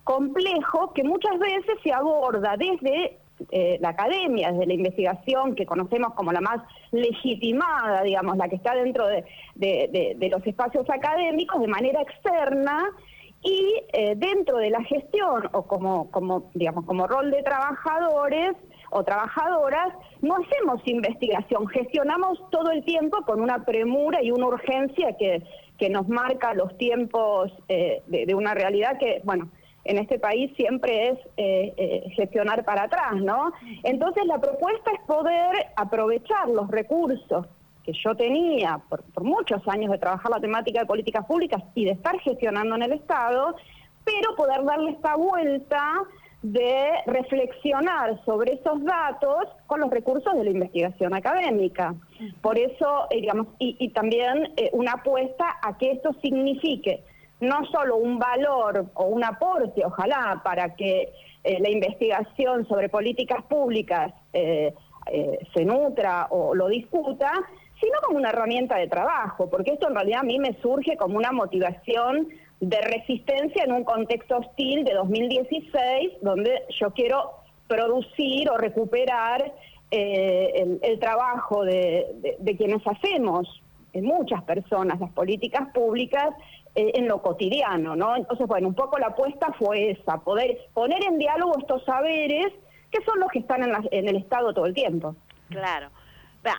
complejo 0.06 0.94
que 0.94 1.04
muchas 1.04 1.38
veces 1.40 1.76
se 1.84 1.92
aborda 1.92 2.56
desde 2.58 3.18
eh, 3.52 3.78
la 3.82 3.90
academia, 3.90 4.52
desde 4.52 4.68
la 4.68 4.74
investigación 4.74 5.56
que 5.56 5.66
conocemos 5.66 6.14
como 6.14 6.32
la 6.32 6.42
más 6.42 6.62
legitimada, 6.92 8.04
digamos, 8.04 8.38
la 8.38 8.48
que 8.48 8.56
está 8.56 8.76
dentro 8.76 9.08
de, 9.08 9.26
de, 9.56 10.30
los 10.30 10.46
espacios 10.46 10.90
académicos 10.90 11.62
de 11.62 11.68
manera 11.68 12.02
externa 12.02 12.90
y 13.44 13.84
eh, 13.92 14.16
dentro 14.16 14.58
de 14.58 14.70
la 14.70 14.84
gestión 14.84 15.50
o 15.52 15.64
como, 15.64 16.10
como, 16.12 16.50
digamos, 16.54 16.86
como 16.86 17.08
rol 17.08 17.32
de 17.32 17.44
trabajadores 17.44 18.54
o 18.90 19.04
trabajadoras, 19.04 19.94
no 20.22 20.36
hacemos 20.36 20.82
investigación, 20.86 21.68
gestionamos 21.68 22.40
todo 22.52 22.72
el 22.72 22.84
tiempo 22.86 23.24
con 23.26 23.42
una 23.42 23.66
premura 23.66 24.22
y 24.22 24.32
una 24.32 24.48
urgencia 24.48 25.18
que, 25.18 25.44
que 25.78 25.90
nos 25.90 26.08
marca 26.08 26.54
los 26.54 26.78
tiempos 26.78 27.52
eh, 27.68 28.04
de, 28.08 28.36
una 28.36 28.54
realidad 28.54 28.98
que, 29.00 29.22
bueno, 29.24 29.50
en 29.86 29.98
este 29.98 30.20
país 30.20 30.52
siempre 30.56 31.10
es 31.10 31.20
eh, 31.38 31.74
eh, 31.78 32.10
gestionar 32.16 32.64
para 32.64 32.84
atrás, 32.84 33.16
¿no? 33.16 33.52
Entonces 33.84 34.26
la 34.26 34.40
propuesta 34.40 34.92
es 34.92 35.00
poder 35.02 35.68
aprovechar 35.76 36.48
los 36.50 36.70
recursos 36.70 37.46
que 37.84 37.94
yo 37.94 38.16
tenía 38.16 38.80
por, 38.90 39.04
muchos 39.24 39.68
años 39.68 39.92
de 39.92 39.98
trabajar 39.98 40.32
la 40.32 40.40
temática 40.40 40.80
de 40.80 40.86
políticas 40.86 41.26
públicas 41.26 41.62
y 41.76 41.86
de 41.86 41.92
estar 41.92 42.18
gestionando 42.20 42.76
en 42.76 42.84
el 42.84 42.94
Estado, 42.94 43.56
pero 44.06 44.36
poder 44.36 44.64
darle 44.64 44.92
esta 44.92 45.16
vuelta 45.16 46.04
de 46.42 46.92
reflexionar 47.06 48.24
sobre 48.26 48.54
esos 48.54 48.84
datos 48.84 49.48
con 49.66 49.80
los 49.80 49.90
recursos 49.90 50.34
de 50.34 50.44
la 50.44 50.50
investigación 50.50 51.14
académica. 51.14 51.96
Por 52.42 52.58
eso, 52.58 53.08
eh, 53.10 53.22
digamos, 53.22 53.48
y, 53.60 53.90
también 53.90 54.54
eh, 54.58 54.70
una 54.74 54.94
apuesta 54.94 55.58
a 55.62 55.78
que 55.78 55.92
esto 55.92 56.14
signifique 56.22 57.04
no 57.44 57.66
solo 57.66 57.98
un 57.98 58.18
valor 58.20 58.86
o 58.94 59.06
un 59.06 59.24
aporte, 59.24 59.86
ojalá, 59.86 60.42
para 60.44 60.76
que 60.76 61.14
eh, 61.44 61.60
la 61.60 61.70
investigación 61.70 62.68
sobre 62.68 62.90
políticas 62.90 63.44
públicas 63.44 64.14
se 64.32 65.66
nutra 65.66 66.28
o 66.32 66.56
lo 66.56 66.70
discuta, 66.70 67.32
sino 67.80 68.00
como 68.06 68.18
una 68.18 68.30
herramienta 68.30 68.78
de 68.78 68.88
trabajo, 68.88 69.50
porque 69.50 69.74
esto 69.74 69.90
en 69.90 69.96
realidad 69.96 70.22
a 70.22 70.24
mí 70.24 70.40
me 70.40 70.54
surge 70.62 70.96
como 70.96 71.18
una 71.18 71.32
motivación 71.32 72.30
de 72.60 72.82
resistencia 72.82 73.66
en 73.66 73.74
un 73.74 73.84
contexto 73.84 74.38
hostil 74.38 74.86
de 74.86 74.94
2016, 74.94 76.14
donde 76.22 76.64
yo 76.80 76.92
quiero 76.92 77.32
producir 77.68 78.50
o 78.50 78.58
recuperar 78.58 79.54
eh, 79.92 80.80
el, 80.82 81.00
trabajo 81.00 81.66
de, 81.66 82.06
quienes 82.58 82.82
hacemos, 82.88 83.62
muchas 83.94 84.44
personas, 84.44 85.00
las 85.00 85.12
políticas 85.12 85.72
públicas 85.74 86.30
eh, 86.30 86.53
en 86.76 87.08
lo 87.08 87.22
cotidiano, 87.22 87.96
¿no? 87.96 88.16
Entonces, 88.16 88.48
bueno, 88.48 88.68
un 88.68 88.76
poco 88.76 88.98
la 88.98 89.08
apuesta 89.08 89.54
fue 89.54 89.92
esa, 89.92 90.20
poder 90.20 90.58
poner 90.74 91.04
en 91.04 91.20
diálogo 91.20 91.58
estos 91.60 91.84
saberes 91.86 92.52
que 92.92 93.04
son 93.04 93.20
los 93.20 93.30
que 93.32 93.40
están 93.40 93.64
en, 93.64 93.76
en 93.92 94.08
el 94.08 94.16
Estado 94.18 94.54
todo 94.54 94.66
el 94.66 94.74
tiempo. 94.74 95.16
Claro. 95.50 95.90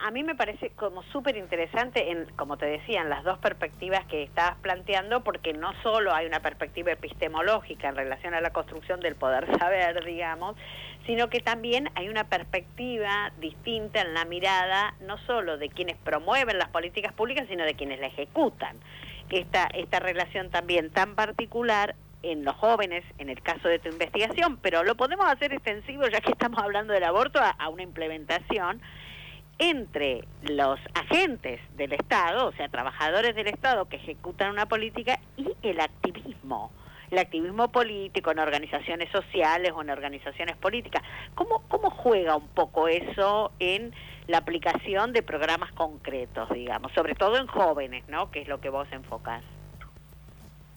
A 0.03 0.11
mí 0.11 0.23
me 0.23 0.35
parece 0.35 0.71
como 0.71 1.03
súper 1.03 1.37
interesante, 1.37 2.27
como 2.37 2.57
te 2.57 2.65
decía, 2.65 3.03
en 3.03 3.11
las 3.11 3.23
dos 3.23 3.39
perspectivas 3.39 4.07
que 4.07 4.23
estabas 4.23 4.57
planteando, 4.63 5.23
porque 5.23 5.53
no 5.53 5.75
solo 5.83 6.15
hay 6.15 6.27
una 6.27 6.41
perspectiva 6.41 6.93
epistemológica 6.93 7.91
en 7.91 7.97
relación 7.97 8.33
a 8.33 8.41
la 8.41 8.51
construcción 8.51 9.01
del 9.01 9.15
poder 9.15 9.47
saber, 9.59 10.03
digamos, 10.07 10.57
sino 11.05 11.29
que 11.29 11.41
también 11.41 11.91
hay 11.97 12.09
una 12.09 12.25
perspectiva 12.25 13.31
distinta 13.39 14.01
en 14.01 14.15
la 14.15 14.25
mirada, 14.25 14.95
no 15.01 15.19
solo 15.19 15.59
de 15.59 15.69
quienes 15.69 15.99
promueven 15.99 16.59
las 16.59 16.71
políticas 16.71 17.13
públicas, 17.13 17.47
sino 17.47 17.65
de 17.65 17.75
quienes 17.75 18.01
la 18.01 18.07
ejecutan. 18.07 18.79
Esta, 19.31 19.67
esta 19.67 20.01
relación 20.01 20.51
también 20.51 20.91
tan 20.91 21.15
particular 21.15 21.97
en 22.23 22.45
los 22.45 22.55
jóvenes, 22.57 23.05
en 23.19 23.29
el 23.29 23.43
caso 23.43 23.69
de 23.69 23.79
tu 23.79 23.89
investigación, 23.89 24.57
pero 24.59 24.83
lo 24.85 24.95
podemos 24.95 25.27
hacer 25.27 25.53
extensivo, 25.53 26.07
ya 26.09 26.21
que 26.21 26.33
estamos 26.33 26.59
hablando 26.63 26.93
del 26.93 27.05
aborto, 27.05 27.41
a 27.41 27.69
una 27.69 27.83
implementación 27.83 28.81
entre 29.59 30.25
los 30.43 30.81
agentes 30.95 31.61
del 31.77 31.93
Estado, 31.93 32.49
o 32.49 32.53
sea, 32.53 32.69
trabajadores 32.69 33.35
del 33.35 33.47
Estado 33.47 33.87
que 33.87 33.97
ejecutan 33.97 34.51
una 34.51 34.67
política 34.67 35.21
y 35.37 35.49
el 35.63 35.81
activismo, 35.81 36.73
el 37.11 37.19
activismo 37.19 37.69
político 37.71 38.31
en 38.31 38.39
organizaciones 38.39 39.11
sociales 39.11 39.73
o 39.75 39.83
en 39.83 39.91
organizaciones 39.91 40.57
políticas. 40.57 41.03
¿Cómo, 41.35 41.63
cómo 41.69 41.91
juega 41.91 42.37
un 42.37 42.49
poco 42.49 42.89
eso 42.89 43.53
en 43.59 43.93
la 44.27 44.39
aplicación 44.39 45.13
de 45.13 45.23
programas 45.23 45.73
concretos, 45.73 46.49
digamos, 46.51 46.93
sobre 46.93 47.15
todo 47.15 47.37
en 47.37 47.47
jóvenes, 47.47 48.05
¿no? 48.09 48.31
Que 48.31 48.43
es 48.43 48.49
lo 48.49 48.61
que 48.61 48.71
vos 48.71 48.89
enfocás. 48.93 49.43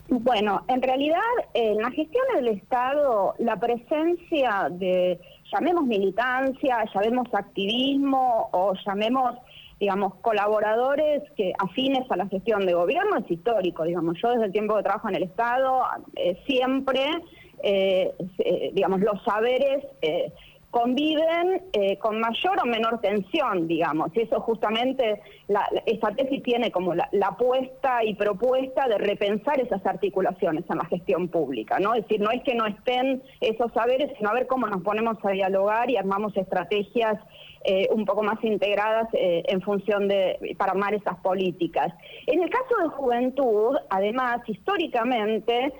Bueno, 0.09 0.63
en 0.69 0.81
realidad 0.81 1.19
en 1.53 1.81
la 1.81 1.91
gestión 1.91 2.23
del 2.35 2.47
Estado 2.47 3.35
la 3.39 3.57
presencia 3.57 4.67
de 4.71 5.19
llamemos 5.51 5.83
militancia, 5.83 6.85
llamemos 6.93 7.27
activismo 7.33 8.49
o 8.53 8.73
llamemos, 8.85 9.35
digamos, 9.79 10.15
colaboradores 10.15 11.23
que 11.35 11.53
afines 11.59 12.09
a 12.09 12.15
la 12.15 12.27
gestión 12.27 12.65
de 12.65 12.73
gobierno 12.73 13.17
es 13.17 13.29
histórico, 13.29 13.83
digamos. 13.83 14.17
Yo 14.21 14.31
desde 14.31 14.45
el 14.45 14.51
tiempo 14.51 14.75
de 14.75 14.83
trabajo 14.83 15.09
en 15.09 15.15
el 15.15 15.23
Estado 15.23 15.83
eh, 16.15 16.41
siempre, 16.47 17.05
eh, 17.61 18.13
eh, 18.39 18.71
digamos, 18.73 19.01
los 19.01 19.23
saberes 19.23 19.85
conviven 20.69 21.63
con 21.99 22.19
mayor 22.19 22.59
o 22.61 22.65
menor 22.65 22.99
tensión, 22.99 23.67
digamos. 23.67 24.11
Y 24.15 24.21
eso 24.21 24.41
justamente, 24.41 25.21
la, 25.47 25.67
esta 25.85 26.11
tesis 26.11 26.43
tiene 26.43 26.71
como 26.71 26.93
la, 26.93 27.09
apuesta 27.25 28.03
y 28.03 28.13
propuesta 28.13 28.87
de 28.87 28.97
repensar 28.97 29.59
esas 29.59 29.83
articulaciones 29.85 30.65
en 30.69 30.77
la 30.77 30.85
gestión 30.85 31.29
pública, 31.29 31.79
¿no? 31.79 31.95
Es 31.95 32.03
decir, 32.03 32.19
no 32.19 32.31
es 32.31 32.43
que 32.43 32.53
no 32.53 32.67
estén 32.67 33.23
esos 33.39 33.71
saberes, 33.73 34.11
sino 34.17 34.29
a 34.29 34.33
ver 34.33 34.45
cómo 34.45 34.67
nos 34.67 34.83
ponemos 34.83 35.17
a 35.23 35.29
dialogar 35.29 35.89
y 35.89 35.97
armamos 35.97 36.35
estrategias 36.35 37.17
eh, 37.63 37.87
un 37.91 38.05
poco 38.05 38.23
más 38.23 38.43
integradas 38.43 39.07
eh, 39.13 39.43
en 39.47 39.61
función 39.61 40.07
de, 40.07 40.55
para 40.57 40.71
armar 40.71 40.93
esas 40.93 41.17
políticas. 41.17 41.93
En 42.25 42.41
el 42.41 42.49
caso 42.49 42.77
de 42.81 42.87
juventud, 42.89 43.77
además, 43.89 44.41
históricamente, 44.47 45.73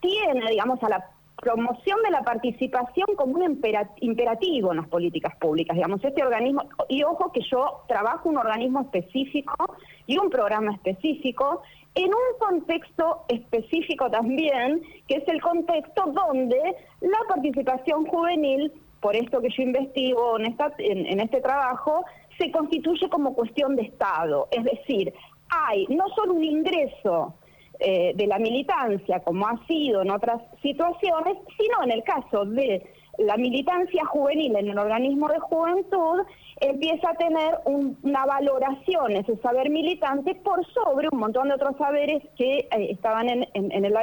tiene, 0.00 0.50
digamos, 0.50 0.82
a 0.82 0.88
la 0.90 1.10
promoción 1.44 1.98
de 2.02 2.10
la 2.10 2.22
participación 2.22 3.06
como 3.16 3.34
un 3.34 3.60
imperativo 4.00 4.70
en 4.70 4.76
las 4.78 4.88
políticas 4.88 5.36
públicas, 5.36 5.76
digamos, 5.76 6.02
este 6.02 6.24
organismo, 6.24 6.62
y 6.88 7.02
ojo 7.02 7.32
que 7.32 7.40
yo 7.42 7.82
trabajo 7.86 8.28
un 8.28 8.38
organismo 8.38 8.80
específico 8.80 9.76
y 10.06 10.16
un 10.18 10.30
programa 10.30 10.72
específico 10.72 11.62
en 11.94 12.06
un 12.06 12.38
contexto 12.38 13.24
específico 13.28 14.10
también, 14.10 14.82
que 15.06 15.16
es 15.16 15.28
el 15.28 15.40
contexto 15.40 16.04
donde 16.06 16.58
la 17.00 17.18
participación 17.28 18.06
juvenil, 18.06 18.72
por 19.04 19.14
esto 19.16 19.42
que 19.42 19.50
yo 19.50 19.62
investigo 19.62 20.38
en, 20.38 21.06
en 21.06 21.20
este 21.20 21.42
trabajo, 21.42 22.06
se 22.38 22.50
constituye 22.50 23.06
como 23.10 23.34
cuestión 23.34 23.76
de 23.76 23.82
Estado, 23.82 24.48
es 24.50 24.64
decir, 24.64 25.12
hay 25.50 25.86
no 25.90 26.08
solo 26.16 26.32
un 26.32 26.42
ingreso 26.42 27.34
eh, 27.80 28.12
de 28.14 28.26
la 28.26 28.38
militancia, 28.38 29.20
como 29.20 29.46
ha 29.46 29.62
sido 29.66 30.00
en 30.00 30.10
otras 30.10 30.40
situaciones, 30.62 31.36
sino 31.58 31.82
en 31.84 31.90
el 31.90 32.02
caso 32.02 32.46
de 32.46 32.82
la 33.18 33.36
militancia 33.36 34.06
juvenil 34.06 34.56
en 34.56 34.70
el 34.70 34.78
organismo 34.78 35.28
de 35.28 35.38
juventud, 35.38 36.22
empieza 36.62 37.10
a 37.10 37.14
tener 37.16 37.58
una 37.66 38.24
valoración, 38.24 39.16
ese 39.16 39.36
saber 39.42 39.68
militante, 39.68 40.34
por 40.36 40.64
sobre 40.72 41.08
un 41.12 41.18
montón 41.18 41.48
de 41.48 41.56
otros 41.56 41.76
saberes 41.76 42.22
que 42.38 42.60
eh, 42.60 42.68
estaban 42.88 43.28
en 43.28 43.84
el 43.84 43.96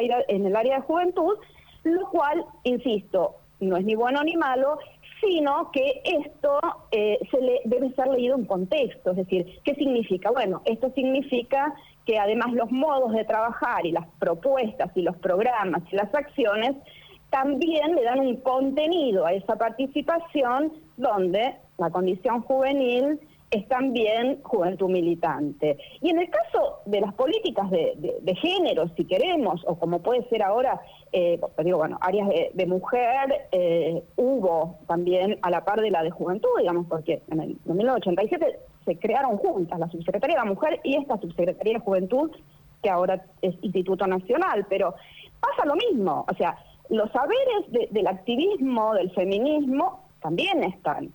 área 0.56 0.76
de 0.76 0.82
juventud, 0.82 1.40
lo 1.84 2.08
cual, 2.12 2.46
insisto, 2.64 3.41
no 3.62 3.78
es 3.78 3.86
ni 3.86 3.96
bueno 3.96 4.24
ni 4.24 4.36
malo, 4.36 4.78
sino 5.22 5.72
que 5.72 6.02
esto 6.04 6.60
eh, 6.92 7.20
se 7.30 7.40
le 7.40 7.62
debe 7.66 7.92
ser 7.94 8.08
leído 8.08 8.36
en 8.36 8.46
contexto, 8.46 9.12
es 9.12 9.18
decir, 9.18 9.60
¿qué 9.64 9.76
significa? 9.76 10.32
Bueno, 10.32 10.62
esto 10.66 10.92
significa 10.96 11.74
que 12.06 12.18
además 12.18 12.54
los 12.54 12.72
modos 12.72 13.14
de 13.14 13.24
trabajar 13.24 13.86
y 13.86 13.92
las 13.92 14.08
propuestas 14.20 14.92
y 14.96 15.04
los 15.04 15.16
programas 15.18 15.84
y 15.92 15.96
las 15.96 16.14
acciones 16.14 16.76
también 17.30 17.96
le 17.96 18.04
dan 18.04 18.20
un 18.20 18.38
contenido 18.38 19.26
a 19.26 19.34
esa 19.34 19.56
participación 19.56 20.74
donde 20.98 21.56
la 21.78 21.90
condición 21.90 22.42
juvenil 22.42 23.20
es 23.52 23.68
también 23.68 24.42
juventud 24.44 24.90
militante. 24.90 25.78
Y 26.02 26.10
en 26.10 26.20
el 26.20 26.30
caso 26.30 26.80
de 26.86 27.02
las 27.02 27.14
políticas 27.14 27.70
de, 27.70 28.36
género, 28.42 28.88
si 28.96 29.04
queremos, 29.06 29.62
o 29.68 29.78
como 29.78 30.02
puede 30.02 30.28
ser 30.30 30.42
ahora, 30.42 30.82
eh, 31.12 31.40
digo, 31.64 31.78
bueno, 31.78 31.98
áreas 32.02 32.30
de, 32.54 32.66
mujer, 32.66 33.48
eh, 33.52 34.04
hubo 34.16 34.80
también 34.88 35.38
a 35.42 35.50
la 35.50 35.66
par 35.66 35.82
de 35.82 35.92
la 35.92 36.02
de 36.02 36.12
juventud, 36.12 36.50
digamos, 36.58 36.88
porque 36.88 37.22
en 37.30 37.42
el 37.42 37.58
1987 37.66 38.60
se 38.86 38.98
crearon 38.98 39.38
juntas 39.38 39.78
la 39.78 39.90
Subsecretaría 39.90 40.38
de 40.38 40.46
la 40.46 40.52
Mujer 40.54 40.80
y 40.84 40.96
esta 40.96 41.20
Subsecretaría 41.20 41.74
de 41.74 41.80
Juventud, 41.80 42.32
que 42.82 42.90
ahora 42.90 43.26
es 43.42 43.54
Instituto 43.62 44.08
Nacional, 44.08 44.66
pero 44.70 44.96
pasa 45.42 45.66
lo 45.66 45.76
mismo, 45.76 46.26
o 46.28 46.34
sea, 46.36 46.58
los 46.90 47.12
saberes 47.12 47.92
del 47.92 48.08
activismo, 48.08 48.94
del 48.94 49.12
feminismo, 49.12 50.04
también 50.22 50.64
están. 50.64 51.12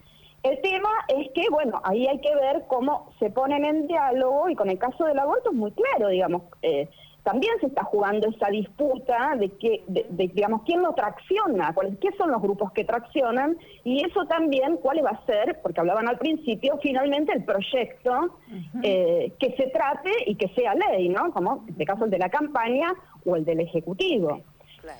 El 0.46 0.60
tema 0.60 0.90
es 1.08 1.28
que, 1.32 1.48
bueno, 1.50 1.80
ahí 1.82 2.06
hay 2.06 2.20
que 2.20 2.32
ver 2.32 2.66
cómo 2.68 3.10
se 3.18 3.30
ponen 3.30 3.64
en 3.64 3.88
diálogo 3.88 4.48
y 4.48 4.54
con 4.54 4.70
el 4.70 4.78
caso 4.78 5.04
del 5.04 5.18
aborto 5.18 5.50
es 5.50 5.56
muy 5.56 5.72
claro, 5.72 6.08
digamos, 6.08 6.42
eh, 6.62 6.88
también 7.24 7.54
se 7.58 7.66
está 7.66 7.82
jugando 7.82 8.28
esa 8.28 8.46
disputa 8.50 9.34
de 9.36 9.48
que, 9.50 9.82
de, 9.88 10.06
digamos, 10.32 10.62
quién 10.62 10.82
lo 10.82 10.94
tracciona, 10.94 11.74
cuáles, 11.74 11.98
qué 11.98 12.12
son 12.16 12.30
los 12.30 12.40
grupos 12.40 12.70
que 12.70 12.84
traccionan 12.84 13.58
y 13.82 14.04
eso 14.04 14.24
también 14.26 14.76
cuál 14.76 15.04
va 15.04 15.10
a 15.10 15.26
ser, 15.26 15.58
porque 15.62 15.80
hablaban 15.80 16.06
al 16.06 16.18
principio, 16.18 16.78
finalmente 16.80 17.32
el 17.32 17.44
proyecto 17.44 18.38
eh, 18.84 19.32
que 19.40 19.50
se 19.56 19.66
trate 19.70 20.12
y 20.26 20.36
que 20.36 20.46
sea 20.50 20.76
ley, 20.76 21.08
¿no? 21.08 21.32
Como 21.32 21.64
en 21.64 21.70
este 21.70 21.84
caso 21.86 22.04
el 22.04 22.12
de 22.12 22.18
la 22.18 22.28
campaña 22.28 22.94
o 23.24 23.34
el 23.34 23.44
del 23.44 23.58
ejecutivo. 23.58 24.42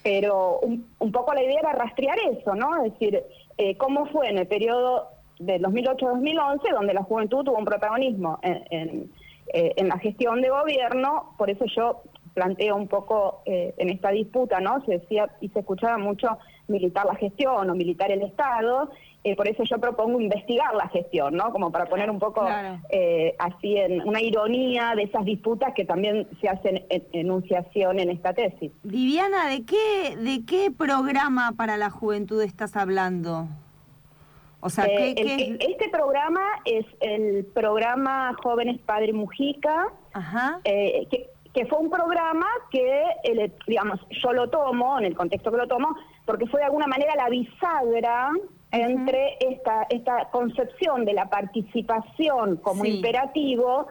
Pero 0.03 0.59
un, 0.59 1.12
poco 1.12 1.33
la 1.33 1.45
idea 1.45 1.61
era 1.61 1.73
rastrear 1.73 2.19
eso, 2.33 2.57
¿no? 2.57 2.85
Es 2.85 2.93
decir, 2.95 3.23
eh, 3.57 3.76
cómo 3.76 4.07
fue 4.07 4.29
en 4.29 4.38
el 4.38 4.49
periodo 4.49 5.15
del 5.38 5.62
2008-2011, 5.62 6.73
donde 6.73 6.95
la 6.95 7.02
juventud 7.02 7.45
tuvo 7.45 7.59
un 7.59 7.64
protagonismo 7.64 8.38
en, 8.43 9.11
eh, 9.49 9.75
en, 9.76 9.88
la 9.88 9.99
gestión 9.99 10.43
de 10.43 10.50
gobierno, 10.50 11.35
por 11.38 11.50
eso 11.50 11.64
yo 11.66 12.02
planteo 12.35 12.76
un 12.76 12.88
poco 12.88 13.43
eh, 13.47 13.75
en 13.78 13.90
esta 13.90 14.11
disputa, 14.11 14.61
¿no? 14.61 14.85
Se 14.85 14.99
decía 14.99 15.31
y 15.40 15.49
se 15.50 15.61
escuchaba 15.61 15.99
mucho 15.99 16.38
militar 16.69 17.07
la 17.07 17.14
gestión 17.14 17.71
o 17.71 17.75
militar 17.75 18.11
el 18.11 18.23
Estado, 18.23 18.90
eh, 19.23 19.37
por 19.37 19.49
eso 19.49 19.62
yo 19.64 19.78
propongo 19.78 20.21
investigar 20.21 20.75
la 20.75 20.88
gestión, 20.88 21.37
¿no? 21.37 21.52
Como 21.52 21.71
para 21.71 21.87
poner 21.87 22.11
un 22.11 22.19
poco 22.19 22.43
así 22.43 23.76
en 23.76 24.07
una 24.07 24.21
ironía 24.21 24.95
de 24.97 25.05
esas 25.05 25.25
disputas 25.25 25.73
que 25.75 25.85
también 25.85 26.26
se 26.40 26.49
hacen 26.49 26.85
en 26.90 27.07
enunciación 27.12 28.00
en 28.00 28.11
esta 28.11 28.35
tesis. 28.35 28.73
Viviana, 28.83 29.49
¿de 29.49 29.64
qué, 29.64 30.16
de 30.16 30.45
qué 30.45 30.71
programa 30.71 31.52
para 31.57 31.76
la 31.76 31.90
juventud 31.90 32.43
estás 32.43 32.76
hablando? 32.76 33.49
O 34.61 34.71
sea, 34.71 34.85
¿qué, 34.87 35.11
eh, 35.11 35.57
este 35.61 35.89
programa 35.91 36.41
es 36.65 36.87
el 37.01 37.45
programa 37.45 38.35
Jóvenes 38.43 38.81
Padre 38.81 39.13
Mujica, 39.13 39.89
eh, 40.65 41.07
que, 41.11 41.67
fue 41.67 41.79
un 41.79 41.89
programa 41.89 42.47
que, 42.71 43.03
digamos, 43.67 43.99
yo 44.11 44.33
lo 44.33 44.51
tomo, 44.51 44.99
en 44.99 45.07
el 45.07 45.17
contexto 45.17 45.51
que 45.51 45.57
lo 45.57 45.67
tomo, 45.67 45.97
porque 46.27 46.47
fue 46.47 46.61
de 46.61 46.67
alguna 46.67 46.87
manera 46.87 47.15
la 47.17 47.31
bisagra 47.31 48.31
entre 48.73 49.39
esta, 49.41 49.87
esta 49.89 50.29
concepción 50.31 51.05
de 51.05 51.15
la 51.15 51.31
participación 51.31 52.57
como 52.57 52.85
imperativo 52.85 53.87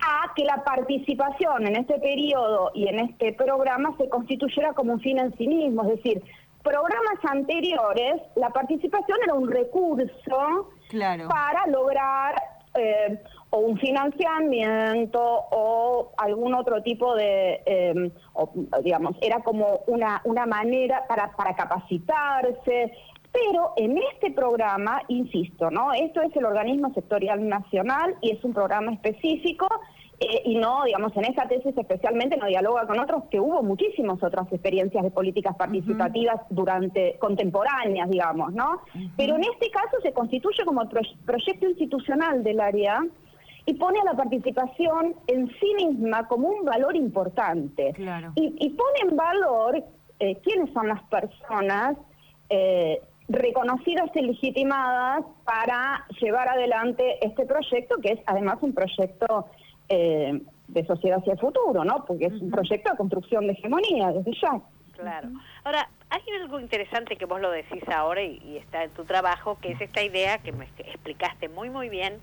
a 0.00 0.34
que 0.34 0.44
la 0.44 0.62
participación 0.64 1.66
en 1.66 1.76
este 1.76 1.98
periodo 2.00 2.70
y 2.74 2.88
en 2.88 2.98
este 3.00 3.32
programa 3.32 3.94
se 3.96 4.08
constituyera 4.08 4.72
como 4.74 4.94
un 4.94 5.00
fin 5.00 5.18
en 5.18 5.36
sí 5.36 5.46
mismo, 5.46 5.84
es 5.84 5.96
decir, 5.96 6.22
programas 6.62 7.18
anteriores, 7.24 8.22
la 8.36 8.50
participación 8.50 9.18
era 9.24 9.34
un 9.34 9.50
recurso 9.50 10.70
para 11.28 11.66
lograr 11.66 12.34
eh, 12.74 13.20
o 13.50 13.58
un 13.58 13.78
financiamiento 13.78 15.20
o 15.20 16.12
algún 16.16 16.54
otro 16.54 16.82
tipo 16.82 17.14
de, 17.16 17.62
eh, 17.66 18.12
digamos, 18.82 19.16
era 19.20 19.40
como 19.40 19.80
una, 19.86 20.20
una 20.24 20.46
manera 20.46 21.04
para, 21.08 21.32
para 21.32 21.54
capacitarse. 21.54 22.92
Pero 23.32 23.74
en 23.76 23.96
este 24.12 24.32
programa, 24.32 25.02
insisto, 25.06 25.70
¿no? 25.70 25.92
Esto 25.92 26.20
es 26.20 26.34
el 26.34 26.44
organismo 26.44 26.92
sectorial 26.94 27.48
nacional 27.48 28.16
y 28.20 28.32
es 28.32 28.42
un 28.42 28.52
programa 28.52 28.92
específico 28.92 29.68
eh, 30.20 30.42
y 30.44 30.56
no, 30.56 30.84
digamos, 30.84 31.16
en 31.16 31.24
esa 31.24 31.48
tesis 31.48 31.76
especialmente 31.76 32.36
no 32.36 32.46
dialoga 32.46 32.86
con 32.86 33.00
otros, 33.00 33.24
que 33.30 33.40
hubo 33.40 33.62
muchísimas 33.62 34.22
otras 34.22 34.52
experiencias 34.52 35.02
de 35.02 35.10
políticas 35.10 35.56
participativas 35.56 36.42
durante, 36.50 37.16
contemporáneas, 37.18 38.10
digamos, 38.10 38.52
¿no? 38.52 38.82
Pero 39.16 39.36
en 39.36 39.44
este 39.44 39.70
caso 39.70 39.96
se 40.02 40.12
constituye 40.12 40.62
como 40.66 40.86
proyecto 41.24 41.66
institucional 41.66 42.44
del 42.44 42.60
área 42.60 43.02
y 43.64 43.74
pone 43.74 43.98
a 43.98 44.04
la 44.04 44.14
participación 44.14 45.14
en 45.26 45.48
sí 45.58 45.74
misma 45.76 46.28
como 46.28 46.48
un 46.48 46.66
valor 46.66 46.96
importante. 46.96 47.94
Y, 48.34 48.68
pone 48.70 49.10
en 49.10 49.16
valor 49.16 49.82
eh, 50.18 50.36
quiénes 50.42 50.70
son 50.74 50.88
las 50.88 51.02
personas 51.04 51.96
eh, 52.50 53.00
reconocidas 53.30 54.10
y 54.14 54.20
legitimadas 54.22 55.24
para 55.44 56.04
llevar 56.20 56.48
adelante 56.48 57.24
este 57.24 57.46
proyecto, 57.46 57.96
que 58.02 58.12
es 58.12 58.20
además 58.26 58.58
un 58.60 58.74
proyecto 58.74 59.46
eh, 59.90 60.40
de 60.68 60.86
sociedad 60.86 61.18
hacia 61.18 61.32
el 61.32 61.38
futuro, 61.40 61.84
¿no? 61.84 62.04
Porque 62.06 62.26
es 62.26 62.32
un 62.40 62.50
proyecto 62.50 62.92
de 62.92 62.96
construcción 62.96 63.46
de 63.46 63.54
hegemonía 63.54 64.12
desde 64.12 64.32
ya. 64.40 64.60
Claro. 64.96 65.30
Ahora, 65.64 65.88
hay 66.10 66.22
algo 66.40 66.60
interesante 66.60 67.16
que 67.16 67.24
vos 67.24 67.40
lo 67.40 67.50
decís 67.50 67.82
ahora 67.88 68.22
y, 68.22 68.56
está 68.56 68.84
en 68.84 68.90
tu 68.90 69.04
trabajo, 69.04 69.58
que 69.60 69.72
es 69.72 69.80
esta 69.80 70.02
idea 70.02 70.38
que 70.38 70.52
me 70.52 70.66
explicaste 70.78 71.48
muy, 71.48 71.70
muy 71.70 71.88
bien, 71.88 72.18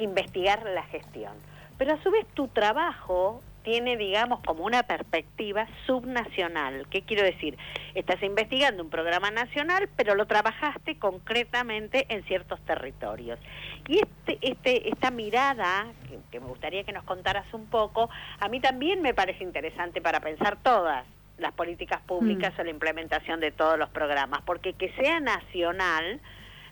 investigar 0.00 0.64
la 0.64 0.82
gestión. 0.84 1.32
Pero 1.78 1.94
a 1.94 2.02
su 2.02 2.10
vez 2.10 2.26
tu 2.34 2.48
trabajo 2.48 3.40
tiene, 3.66 3.96
digamos, 3.96 4.38
como 4.44 4.64
una 4.64 4.84
perspectiva 4.84 5.66
subnacional. 5.86 6.86
¿Qué 6.88 7.02
quiero 7.02 7.24
decir? 7.24 7.58
Estás 7.96 8.22
investigando 8.22 8.80
un 8.80 8.90
programa 8.90 9.32
nacional, 9.32 9.88
pero 9.96 10.14
lo 10.14 10.26
trabajaste 10.26 11.00
concretamente 11.00 12.06
en 12.08 12.22
ciertos 12.26 12.60
territorios. 12.60 13.40
Y 13.88 13.98
este, 13.98 14.38
este, 14.40 14.88
esta 14.88 15.10
mirada, 15.10 15.88
que, 16.30 16.38
me 16.38 16.46
gustaría 16.46 16.84
que 16.84 16.92
nos 16.92 17.02
contaras 17.02 17.52
un 17.54 17.66
poco, 17.66 18.08
a 18.38 18.48
mí 18.48 18.60
también 18.60 19.02
me 19.02 19.14
parece 19.14 19.42
interesante 19.42 20.00
para 20.00 20.20
pensar 20.20 20.58
todas 20.62 21.04
las 21.36 21.52
políticas 21.52 22.00
públicas 22.02 22.54
mm. 22.56 22.60
o 22.60 22.64
la 22.64 22.70
implementación 22.70 23.40
de 23.40 23.50
todos 23.50 23.76
los 23.76 23.88
programas, 23.88 24.42
porque 24.42 24.74
que 24.74 24.92
sea 24.92 25.18
nacional 25.18 26.20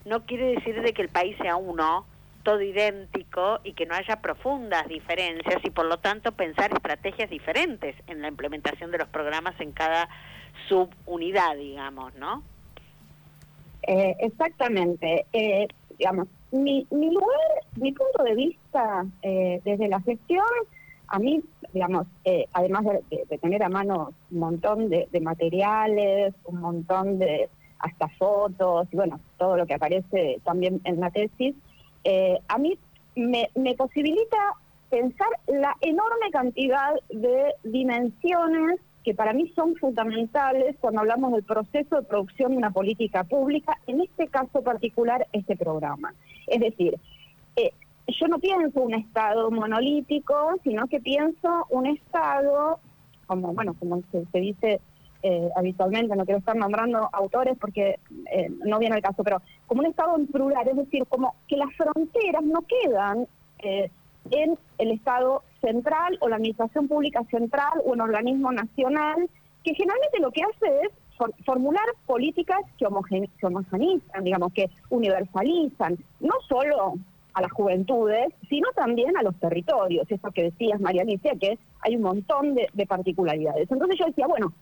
no 0.05 0.27
quiere 0.27 0.55
decir 0.55 0.81
de 0.81 0.93
que 0.93 1.03
el 1.03 1.09
país 1.09 1.37
sea 1.43 1.57
uno, 1.57 2.07
todo 2.45 2.61
idéntico 2.63 3.59
y 3.65 3.73
que 3.73 3.87
no 3.87 3.95
haya 3.95 4.21
profundas 4.21 4.87
diferencias 4.87 5.65
y 5.65 5.71
por 5.71 5.87
lo 5.87 5.99
tanto 5.99 6.33
pensar 6.33 6.73
estrategias 6.73 7.29
diferentes 7.29 7.97
en 8.07 8.23
la 8.23 8.29
implementación 8.29 8.93
de 8.93 8.99
los 8.99 9.09
programas 9.09 9.59
en 9.61 9.73
cada 9.73 10.09
subunidad, 10.69 11.57
digamos, 11.57 12.15
¿no? 12.15 12.43
Eh, 13.87 14.15
exactamente. 14.21 15.27
Eh, 15.33 15.67
digamos, 15.99 16.29
mi, 16.53 16.87
mi 16.91 17.11
lugar, 17.11 17.51
mi 17.77 17.93
punto 17.93 18.23
de 18.23 18.35
vista 18.35 19.05
eh, 19.23 19.61
desde 19.65 19.89
la 19.89 20.01
gestión, 20.01 20.45
a 21.09 21.19
mí, 21.19 21.43
digamos, 21.73 22.07
además 22.53 22.85
de, 23.11 23.39
tener 23.39 23.63
a 23.63 23.69
mano 23.69 24.13
un 24.31 24.39
montón 24.39 24.89
de, 24.89 25.09
de 25.11 25.21
materiales, 25.21 26.35
un 26.45 26.61
montón 26.61 27.19
de 27.19 27.49
hasta 27.79 28.09
fotos 28.09 28.89
y 28.91 28.97
bueno, 28.97 29.21
todo 29.37 29.57
lo 29.57 29.67
que 29.67 29.75
aparece 29.75 30.41
también 30.45 30.81
en 30.85 31.01
la 31.01 31.11
tesis, 31.11 31.55
eh, 32.05 32.39
a 32.49 32.59
mí 32.59 32.79
me, 33.17 33.49
posibilita 33.77 34.37
pensar 34.91 35.29
la 35.47 35.77
enorme 35.81 36.31
cantidad 36.31 36.95
de 37.11 37.55
dimensiones 37.65 38.81
que 39.03 39.15
para 39.15 39.33
mí 39.33 39.53
son 39.55 39.75
fundamentales 39.77 40.77
cuando 40.81 41.01
hablamos 41.01 41.33
del 41.33 41.43
proceso 41.43 41.97
de 41.97 42.07
producción 42.07 42.53
de 42.53 42.59
una 42.59 42.71
política 42.71 43.25
pública, 43.25 43.79
en 43.87 44.01
este 44.01 44.29
caso 44.29 44.63
particular 44.63 45.27
este 45.33 45.57
programa. 45.57 46.15
Es 46.47 46.61
decir, 46.61 46.99
eh, 47.57 47.73
yo 48.09 48.29
no 48.29 48.39
pienso 48.39 48.81
un 48.81 48.95
Estado 48.95 49.51
monolítico, 49.51 50.55
sino 50.63 50.87
que 50.87 51.01
pienso 51.01 51.67
un 51.69 51.87
Estado, 51.87 52.79
como 53.27 53.53
bueno, 53.53 53.75
como 53.79 54.03
se 54.11 54.41
dice 54.41 54.81
eh, 55.27 55.49
habitualmente, 55.57 56.15
no 56.15 56.27
quiero 56.27 56.41
estar 56.41 56.55
nombrando 56.55 57.09
autores 57.11 57.57
porque 57.59 57.99
eh, 58.31 58.51
no 58.67 58.79
viene 58.79 58.97
el 58.97 59.03
caso, 59.03 59.25
pero 59.25 59.41
como 59.67 59.81
un 59.81 59.87
Estado 59.87 60.15
en 60.19 60.27
plural, 60.27 60.69
es 60.69 60.77
decir, 60.77 61.07
como 61.09 61.35
que 61.49 61.57
las 61.57 61.75
fronteras 61.75 62.43
no 62.43 62.61
quedan 62.61 63.27
eh, 63.61 63.91
en 64.31 64.59
el 64.77 64.91
Estado 64.91 65.43
central 65.63 66.19
o 66.21 66.29
la 66.29 66.37
Administración 66.37 66.89
Pública 66.89 67.25
Central 67.31 67.73
o 67.87 67.93
un 67.93 68.03
organismo 68.03 68.53
nacional, 68.53 69.31
que 69.63 69.73
generalmente 69.75 70.21
lo 70.21 70.31
que 70.31 70.43
hace 70.43 70.81
es 70.83 70.93
formular 71.47 71.87
políticas 72.05 72.61
que, 72.77 72.85
homogenizan, 72.85 74.25
digamos, 74.25 74.53
que 74.53 74.69
universalizan, 74.91 75.97
no 76.21 76.35
solo 76.47 76.97
a 77.33 77.41
las 77.41 77.51
juventudes, 77.51 78.29
sino 78.51 78.69
también 78.73 79.17
a 79.17 79.23
los 79.23 79.35
territorios, 79.37 80.07
eso 80.11 80.31
que 80.33 80.43
decías, 80.43 80.83
María 80.83 81.01
Alicia, 81.01 81.33
que 81.41 81.59
hay 81.81 81.97
un 81.97 82.03
montón 82.03 82.55
de 82.55 82.87
particularidades. 82.87 83.71
Entonces 83.71 83.99
yo 83.99 84.05
decía, 84.05 84.27
bueno, 84.27 84.53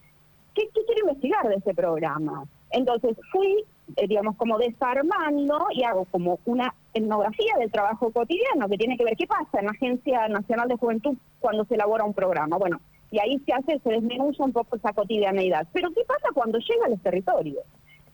¿qué, 0.54 0.68
quiero 0.72 1.08
investigar 1.08 1.48
de 1.48 1.56
ese 1.56 1.74
programa? 1.74 2.44
Entonces 2.70 3.16
fui, 3.30 3.64
eh, 3.96 4.06
digamos, 4.08 4.36
como 4.36 4.58
desarmando 4.58 5.66
y 5.72 5.82
hago 5.84 6.06
como 6.06 6.38
una 6.46 6.74
etnografía 6.94 7.54
del 7.58 7.70
trabajo 7.70 8.10
cotidiano 8.10 8.68
que 8.68 8.78
tiene 8.78 8.96
que 8.96 9.04
ver 9.04 9.16
qué 9.16 9.26
pasa 9.26 9.58
en 9.58 9.66
la 9.66 9.72
Agencia 9.72 10.28
Nacional 10.28 10.68
de 10.68 10.76
Juventud 10.76 11.16
cuando 11.40 11.64
se 11.64 11.74
elabora 11.74 12.04
un 12.04 12.14
programa. 12.14 12.56
Bueno, 12.56 12.80
y 13.10 13.18
ahí 13.18 13.38
se 13.44 13.52
hace, 13.52 13.78
se 13.78 13.90
desmenuza 13.90 14.44
un 14.44 14.52
poco 14.52 14.76
esa 14.76 14.92
cotidianeidad. 14.92 15.66
Pero 15.72 15.90
¿qué 15.92 16.02
pasa 16.06 16.28
cuando 16.32 16.58
llega 16.58 16.86
a 16.86 16.88
los 16.88 17.00
territorios? 17.00 17.62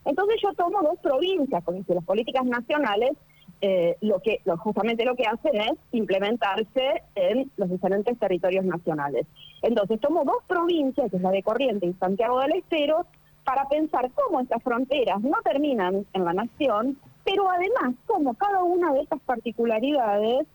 Entonces 0.04 0.36
yo 0.42 0.52
tomo 0.54 0.82
dos 0.82 0.98
provincias, 1.00 1.62
con 1.64 1.84
las 1.86 2.04
políticas 2.04 2.44
nacionales, 2.44 3.12
eh, 3.60 3.96
lo 4.00 4.20
que 4.20 4.40
justamente 4.58 5.04
lo 5.04 5.16
que 5.16 5.24
hacen 5.24 5.60
es 5.60 5.72
implementarse 5.92 7.02
en 7.14 7.50
los 7.56 7.68
diferentes 7.68 8.18
territorios 8.18 8.64
nacionales. 8.64 9.26
Entonces 9.62 10.00
tomo 10.00 10.24
dos 10.24 10.44
provincias, 10.46 11.10
que 11.10 11.16
es 11.16 11.22
la 11.22 11.30
de 11.30 11.42
Corrientes 11.42 11.90
y 11.90 11.98
Santiago 11.98 12.40
del 12.40 12.52
Estero, 12.52 13.06
para 13.44 13.68
pensar 13.68 14.10
cómo 14.14 14.40
estas 14.40 14.62
fronteras 14.62 15.20
no 15.22 15.36
terminan 15.42 16.06
en 16.12 16.24
la 16.24 16.34
nación, 16.34 16.98
pero 17.24 17.50
además 17.50 17.94
cómo 18.06 18.34
cada 18.34 18.62
una 18.62 18.92
de 18.92 19.00
estas 19.00 19.20
particularidades 19.20 20.46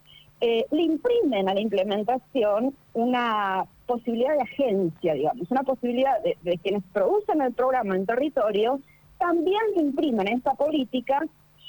eh, 0.42 0.66
le 0.72 0.82
imprimen 0.82 1.50
a 1.50 1.54
la 1.54 1.60
implementación 1.60 2.76
una 2.94 3.66
posibilidad 3.86 4.34
de 4.36 4.44
agencia, 4.44 5.14
digamos, 5.14 5.50
una 5.52 5.64
posibilidad 5.64 6.22
de, 6.22 6.38
de 6.44 6.58
quienes 6.58 6.84
producen 6.94 7.42
el 7.42 7.54
programa 7.54 7.96
en 7.96 8.06
territorio, 8.06 8.80
también 9.18 9.62
le 9.76 9.82
imprimen 9.82 10.28
a 10.28 10.32
esta 10.32 10.54
política 10.54 11.20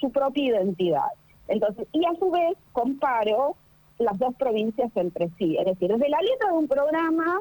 su 0.00 0.10
propia 0.10 0.44
identidad. 0.44 1.08
Entonces, 1.48 1.87
y 1.92 2.04
a 2.04 2.14
su 2.18 2.30
vez 2.30 2.57
comparo 2.72 3.57
las 3.98 4.18
dos 4.18 4.35
provincias 4.37 4.90
entre 4.96 5.28
sí, 5.38 5.57
es 5.57 5.64
decir, 5.66 5.88
desde 5.90 6.09
la 6.09 6.20
letra 6.20 6.50
de 6.50 6.57
un 6.57 6.68
programa, 6.68 7.40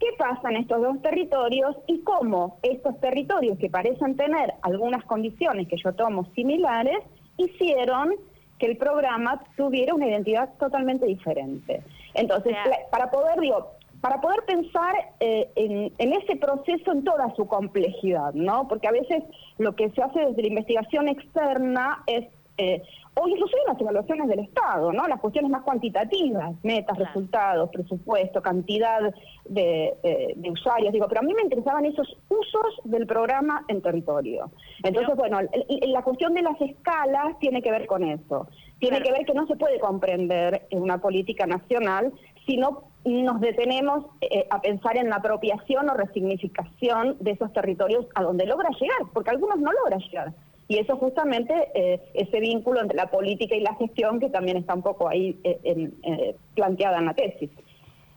qué 0.00 0.06
pasa 0.18 0.50
en 0.50 0.56
estos 0.56 0.80
dos 0.80 1.00
territorios 1.02 1.76
y 1.86 2.00
cómo 2.00 2.58
estos 2.62 2.98
territorios 3.00 3.58
que 3.58 3.70
parecen 3.70 4.16
tener 4.16 4.54
algunas 4.62 5.04
condiciones 5.04 5.68
que 5.68 5.76
yo 5.76 5.92
tomo 5.92 6.26
similares, 6.34 6.98
hicieron 7.36 8.14
que 8.58 8.66
el 8.66 8.76
programa 8.76 9.42
tuviera 9.56 9.94
una 9.94 10.06
identidad 10.06 10.50
totalmente 10.58 11.06
diferente. 11.06 11.82
Entonces, 12.14 12.54
para 12.90 13.10
poder, 13.10 13.40
digo, 13.40 13.72
para 14.00 14.20
poder 14.20 14.44
pensar 14.46 14.94
eh, 15.20 15.50
en, 15.56 15.92
en, 15.98 16.12
ese 16.12 16.36
proceso 16.36 16.92
en 16.92 17.04
toda 17.04 17.34
su 17.34 17.46
complejidad, 17.46 18.32
¿no? 18.34 18.68
Porque 18.68 18.86
a 18.86 18.92
veces 18.92 19.24
lo 19.58 19.74
que 19.74 19.90
se 19.90 20.02
hace 20.02 20.20
desde 20.20 20.42
la 20.42 20.48
investigación 20.48 21.08
externa 21.08 22.02
es 22.06 22.26
eh, 22.58 22.82
o 23.14 23.28
inclusive 23.28 23.60
las 23.66 23.80
evaluaciones 23.80 24.28
del 24.28 24.40
Estado, 24.40 24.92
¿no? 24.92 25.06
Las 25.06 25.20
cuestiones 25.20 25.50
más 25.50 25.62
cuantitativas, 25.62 26.52
metas, 26.62 26.98
resultados, 26.98 27.70
presupuesto, 27.70 28.42
cantidad 28.42 29.14
de, 29.44 29.94
eh, 30.02 30.32
de, 30.34 30.50
usuarios, 30.50 30.92
digo, 30.92 31.06
pero 31.08 31.20
a 31.20 31.24
mí 31.24 31.32
me 31.32 31.42
interesaban 31.42 31.84
esos 31.84 32.16
usos 32.28 32.80
del 32.84 33.06
programa 33.06 33.64
en 33.68 33.82
territorio. 33.82 34.50
Entonces, 34.82 35.14
bueno, 35.16 35.38
la 35.68 36.02
cuestión 36.02 36.34
de 36.34 36.42
las 36.42 36.60
escalas 36.60 37.38
tiene 37.38 37.62
que 37.62 37.70
ver 37.70 37.86
con 37.86 38.02
eso. 38.02 38.48
Tiene 38.78 39.00
que 39.00 39.12
ver 39.12 39.24
que 39.24 39.34
no 39.34 39.46
se 39.46 39.56
puede 39.56 39.78
comprender 39.78 40.66
en 40.70 40.82
una 40.82 40.98
política 40.98 41.46
nacional 41.46 42.12
si 42.46 42.56
no 42.56 42.84
nos 43.04 43.40
detenemos 43.40 44.06
eh, 44.20 44.46
a 44.50 44.60
pensar 44.60 44.96
en 44.96 45.10
la 45.10 45.16
apropiación 45.16 45.88
o 45.88 45.94
resignificación 45.94 47.16
de 47.20 47.32
esos 47.32 47.52
territorios 47.52 48.06
a 48.14 48.22
donde 48.22 48.46
logra 48.46 48.70
llegar, 48.70 48.98
porque 49.12 49.30
algunos 49.30 49.58
no 49.58 49.72
logran 49.72 50.00
llegar. 50.00 50.32
Y 50.66 50.78
eso 50.78 50.96
justamente, 50.96 51.54
eh, 51.74 52.00
ese 52.14 52.40
vínculo 52.40 52.80
entre 52.80 52.96
la 52.96 53.06
política 53.06 53.54
y 53.54 53.60
la 53.60 53.74
gestión 53.74 54.18
que 54.18 54.30
también 54.30 54.56
está 54.56 54.74
un 54.74 54.82
poco 54.82 55.08
ahí 55.08 55.38
eh, 55.44 55.58
eh, 55.64 56.36
planteada 56.54 56.98
en 56.98 57.06
la 57.06 57.14
tesis. 57.14 57.50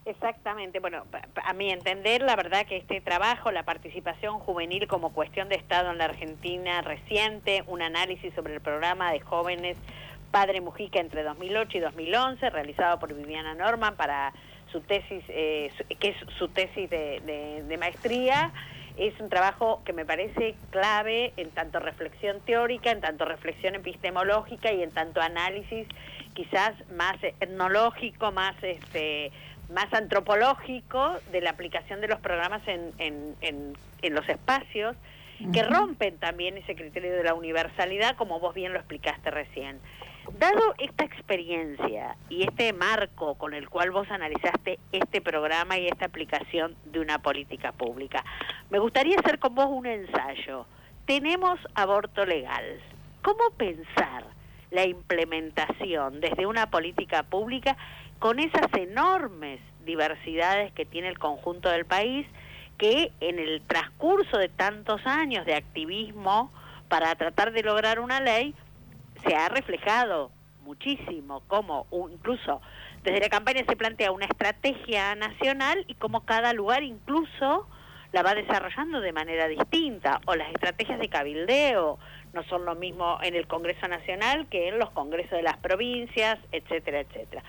Exactamente, 0.05 0.79
bueno, 0.79 1.03
a 1.43 1.53
mi 1.53 1.69
entender, 1.69 2.21
la 2.21 2.37
verdad 2.37 2.65
que 2.65 2.77
este 2.77 3.01
trabajo, 3.01 3.51
la 3.51 3.63
participación 3.63 4.39
juvenil 4.39 4.87
como 4.87 5.11
cuestión 5.11 5.49
de 5.49 5.55
Estado 5.55 5.91
en 5.91 5.97
la 5.97 6.05
Argentina 6.05 6.81
reciente, 6.81 7.65
un 7.67 7.81
análisis 7.81 8.33
sobre 8.33 8.53
el 8.53 8.61
programa 8.61 9.11
de 9.11 9.19
jóvenes 9.19 9.77
Padre 10.31 10.61
Mujica 10.61 11.01
entre 11.01 11.23
2008 11.23 11.77
y 11.77 11.81
2011, 11.81 12.49
realizado 12.51 12.99
por 12.99 13.13
Viviana 13.13 13.53
Norman 13.53 13.97
para 13.97 14.31
su 14.71 14.79
tesis, 14.79 15.25
que 15.25 15.73
es 16.01 16.15
su 16.37 16.47
tesis 16.49 16.89
de 16.89 17.77
maestría, 17.77 18.53
es 18.97 19.19
un 19.19 19.29
trabajo 19.29 19.81
que 19.85 19.93
me 19.93 20.05
parece 20.05 20.55
clave 20.71 21.33
en 21.37 21.51
tanto 21.51 21.79
reflexión 21.79 22.39
teórica, 22.41 22.91
en 22.91 23.01
tanto 23.01 23.25
reflexión 23.25 23.75
epistemológica 23.75 24.71
y 24.71 24.81
en 24.81 24.91
tanto 24.91 25.21
análisis 25.21 25.87
quizás 26.33 26.73
más 26.91 27.17
etnológico, 27.39 28.31
más 28.31 28.55
este 28.61 29.31
más 29.71 29.93
antropológico 29.93 31.17
de 31.31 31.41
la 31.41 31.49
aplicación 31.49 31.99
de 31.99 32.07
los 32.07 32.19
programas 32.21 32.61
en, 32.67 32.93
en, 32.99 33.35
en, 33.41 34.13
los 34.13 34.27
espacios 34.29 34.95
que 35.51 35.61
rompen 35.61 36.17
también 36.17 36.57
ese 36.57 36.73
criterio 36.73 37.11
de 37.13 37.23
la 37.23 37.33
universalidad, 37.33 38.15
como 38.15 38.39
vos 38.39 38.55
bien 38.55 38.71
lo 38.71 38.79
explicaste 38.79 39.29
recién. 39.29 39.79
Dado 40.33 40.75
esta 40.77 41.05
experiencia 41.05 42.17
y 42.29 42.43
este 42.43 42.73
marco 42.73 43.35
con 43.35 43.53
el 43.53 43.69
cual 43.69 43.91
vos 43.91 44.11
analizaste 44.11 44.77
este 44.91 45.21
programa 45.21 45.77
y 45.77 45.87
esta 45.87 46.05
aplicación 46.05 46.75
de 46.85 46.99
una 46.99 47.19
política 47.19 47.71
pública, 47.71 48.23
me 48.69 48.79
gustaría 48.79 49.17
hacer 49.17 49.39
con 49.39 49.55
vos 49.55 49.67
un 49.69 49.85
ensayo. 49.85 50.65
Tenemos 51.05 51.59
aborto 51.75 52.25
legal. 52.25 52.81
¿Cómo 53.21 53.51
pensar 53.57 54.25
la 54.69 54.85
implementación 54.85 56.19
desde 56.19 56.45
una 56.45 56.69
política 56.69 57.23
pública 57.23 57.77
con 58.19 58.39
esas 58.39 58.67
enormes 58.73 59.61
diversidades 59.85 60.73
que 60.73 60.85
tiene 60.85 61.07
el 61.07 61.17
conjunto 61.17 61.69
del 61.69 61.85
país 61.85 62.27
que 62.77 63.11
en 63.21 63.39
el 63.39 63.61
transcurso 63.61 64.37
de 64.37 64.49
tantos 64.49 65.01
años 65.05 65.45
de 65.45 65.55
activismo 65.55 66.51
para 66.89 67.15
tratar 67.15 67.53
de 67.53 67.63
lograr 67.63 67.99
una 67.99 68.19
ley 68.19 68.53
se 69.27 69.35
ha 69.35 69.49
reflejado 69.49 70.31
muchísimo, 70.61 71.41
como 71.47 71.87
incluso 72.11 72.61
desde 73.03 73.19
la 73.19 73.29
campaña 73.29 73.63
se 73.67 73.75
plantea 73.75 74.11
una 74.11 74.25
estrategia 74.25 75.15
nacional 75.15 75.85
y 75.87 75.95
como 75.95 76.25
cada 76.25 76.53
lugar 76.53 76.83
incluso 76.83 77.67
la 78.11 78.23
va 78.23 78.33
desarrollando 78.33 79.01
de 79.01 79.11
manera 79.11 79.47
distinta, 79.47 80.21
o 80.25 80.35
las 80.35 80.49
estrategias 80.49 80.99
de 80.99 81.09
cabildeo 81.09 81.99
no 82.33 82.43
son 82.43 82.65
lo 82.65 82.75
mismo 82.75 83.19
en 83.21 83.35
el 83.35 83.47
Congreso 83.47 83.87
Nacional 83.87 84.47
que 84.47 84.69
en 84.69 84.79
los 84.79 84.89
congresos 84.91 85.31
de 85.31 85.43
las 85.43 85.57
provincias, 85.57 86.37
etcétera, 86.51 87.01
etcétera. 87.01 87.43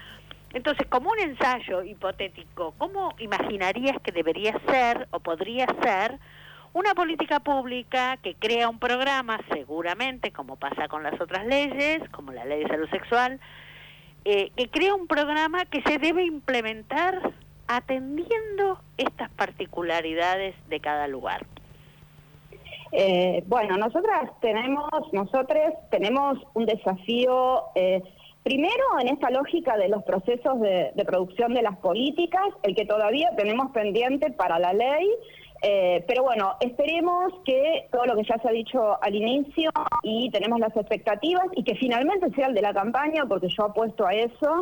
Entonces, 0.55 0.87
como 0.89 1.11
un 1.11 1.19
ensayo 1.19 1.83
hipotético, 1.83 2.75
¿cómo 2.79 3.15
imaginarías 3.19 4.01
que 4.03 4.13
debería 4.13 4.59
ser 4.67 5.07
o 5.11 5.21
podría 5.21 5.67
ser 5.83 6.19
una 6.73 6.95
política 6.95 7.41
pública 7.41 8.19
que 8.23 8.35
crea 8.35 8.69
un 8.69 8.79
programa, 8.79 9.41
seguramente, 9.53 10.33
como 10.33 10.57
pasa 10.57 10.89
con 10.89 11.03
las 11.03 11.21
otras 11.21 11.47
leyes, 11.47 12.01
como 12.11 12.33
la 12.33 12.45
ley 12.45 12.63
de 12.63 12.69
salud 12.69 12.89
sexual, 12.91 13.41
eh, 14.25 14.51
que 14.57 14.69
crea 14.69 14.95
un 14.95 15.07
programa 15.07 15.65
que 15.65 15.83
se 15.83 15.99
debe 15.99 16.25
implementar 16.25 17.33
atendiendo 17.67 18.81
estas 18.97 19.31
particularidades 19.31 20.55
de 20.69 20.81
cada 20.81 21.07
lugar. 21.09 21.47
Eh, 22.93 23.45
bueno, 23.47 23.77
nosotras 23.77 24.31
tenemos, 24.41 24.91
nosotros 25.13 25.75
tenemos 25.91 26.39
un 26.55 26.65
desafío, 26.65 27.65
eh, 27.75 28.03
primero 28.43 28.85
en 29.01 29.09
esta 29.09 29.31
lógica 29.31 29.77
de 29.77 29.89
los 29.89 30.03
procesos 30.05 30.61
de 30.61 31.05
producción 31.07 31.53
de 31.53 31.63
las 31.63 31.77
políticas, 31.79 32.47
el 32.63 32.75
que 32.75 32.87
todavía 32.87 33.31
tenemos 33.37 33.71
pendiente 33.73 34.31
para 34.31 34.59
la 34.59 34.73
ley, 34.73 35.07
eh, 35.63 36.05
pero 36.07 36.23
bueno, 36.23 36.55
esperemos 36.61 37.33
que 37.45 37.89
todo 37.91 38.07
lo 38.07 38.17
que 38.17 38.25
ya 38.25 38.39
se 38.39 38.49
ha 38.49 38.53
dicho 38.53 39.03
al 39.03 39.15
inicio 39.15 39.71
y 40.03 40.31
tenemos 40.31 40.61
las 40.61 40.77
expectativas 40.77 41.47
y 41.57 41.65
que 41.65 41.75
finalmente 41.75 42.31
sea 42.35 42.47
el 42.47 42.55
de 42.55 42.63
la 42.63 42.73
campaña, 42.73 43.25
porque 43.27 43.49
yo 43.49 43.65
apuesto 43.65 44.07
a 44.07 44.15
eso, 44.15 44.61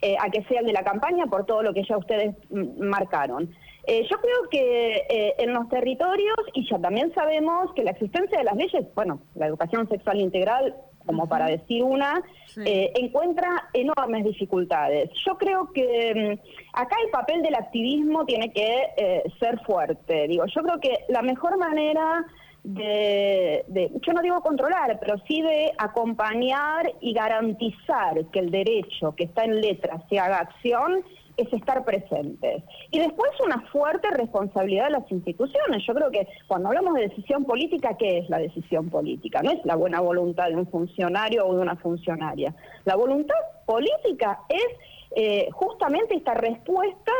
eh, 0.00 0.16
a 0.20 0.30
que 0.30 0.42
sea 0.44 0.60
el 0.60 0.66
de 0.66 0.72
la 0.72 0.82
campaña 0.82 1.26
por 1.26 1.46
todo 1.46 1.62
lo 1.62 1.72
que 1.72 1.84
ya 1.84 1.96
ustedes 1.96 2.34
marcaron. 2.50 3.54
Eh, 3.86 4.06
yo 4.08 4.16
creo 4.20 4.48
que 4.50 5.34
en 5.38 5.52
los 5.52 5.68
territorios, 5.68 6.36
y 6.54 6.68
ya 6.68 6.78
también 6.78 7.12
sabemos 7.14 7.72
que 7.74 7.82
la 7.84 7.90
existencia 7.92 8.38
de 8.38 8.44
las 8.44 8.56
leyes, 8.56 8.86
bueno, 8.94 9.20
la 9.34 9.46
educación 9.46 9.88
sexual 9.88 10.20
integral 10.20 10.74
como 11.06 11.28
para 11.28 11.46
decir 11.46 11.82
una, 11.82 12.22
eh, 12.64 12.92
encuentra 12.96 13.68
enormes 13.72 14.24
dificultades. 14.24 15.10
Yo 15.26 15.36
creo 15.36 15.72
que 15.72 16.38
mm, 16.38 16.78
acá 16.78 16.96
el 17.04 17.10
papel 17.10 17.42
del 17.42 17.54
activismo 17.54 18.24
tiene 18.24 18.52
que 18.52 18.88
eh, 18.96 19.22
ser 19.38 19.60
fuerte. 19.60 20.28
Digo, 20.28 20.44
yo 20.46 20.62
creo 20.62 20.80
que 20.80 21.04
la 21.08 21.22
mejor 21.22 21.58
manera 21.58 22.24
de, 22.64 23.64
de, 23.66 23.90
yo 24.00 24.12
no 24.12 24.22
digo 24.22 24.40
controlar, 24.40 24.98
pero 25.00 25.16
sí 25.26 25.42
de 25.42 25.72
acompañar 25.78 26.92
y 27.00 27.12
garantizar 27.12 28.24
que 28.32 28.38
el 28.38 28.50
derecho 28.50 29.14
que 29.16 29.24
está 29.24 29.44
en 29.44 29.60
letra 29.60 30.02
se 30.08 30.18
haga 30.18 30.38
acción, 30.38 31.02
es 31.36 31.52
estar 31.52 31.84
presentes. 31.84 32.62
Y 32.90 32.98
después 32.98 33.30
una 33.44 33.60
fuerte 33.72 34.08
responsabilidad 34.10 34.86
de 34.86 34.90
las 34.92 35.10
instituciones. 35.10 35.84
Yo 35.86 35.94
creo 35.94 36.10
que 36.10 36.26
cuando 36.46 36.68
hablamos 36.68 36.94
de 36.94 37.08
decisión 37.08 37.44
política, 37.44 37.96
¿qué 37.98 38.18
es 38.18 38.30
la 38.30 38.38
decisión 38.38 38.90
política? 38.90 39.42
No 39.42 39.50
es 39.50 39.64
la 39.64 39.76
buena 39.76 40.00
voluntad 40.00 40.48
de 40.48 40.56
un 40.56 40.66
funcionario 40.66 41.46
o 41.46 41.54
de 41.54 41.62
una 41.62 41.76
funcionaria. 41.76 42.54
La 42.84 42.96
voluntad 42.96 43.36
política 43.66 44.40
es 44.48 44.66
eh, 45.14 45.48
justamente 45.52 46.14
esta 46.14 46.34
respuesta, 46.34 47.12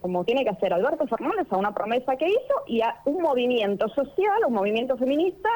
como 0.00 0.24
tiene 0.24 0.44
que 0.44 0.50
hacer 0.50 0.72
Alberto 0.72 1.06
Fernández, 1.06 1.46
a 1.50 1.56
una 1.56 1.74
promesa 1.74 2.16
que 2.16 2.28
hizo 2.28 2.54
y 2.66 2.80
a 2.80 3.00
un 3.04 3.22
movimiento 3.22 3.88
social, 3.88 4.44
un 4.46 4.54
movimiento 4.54 4.96
feminista 4.96 5.48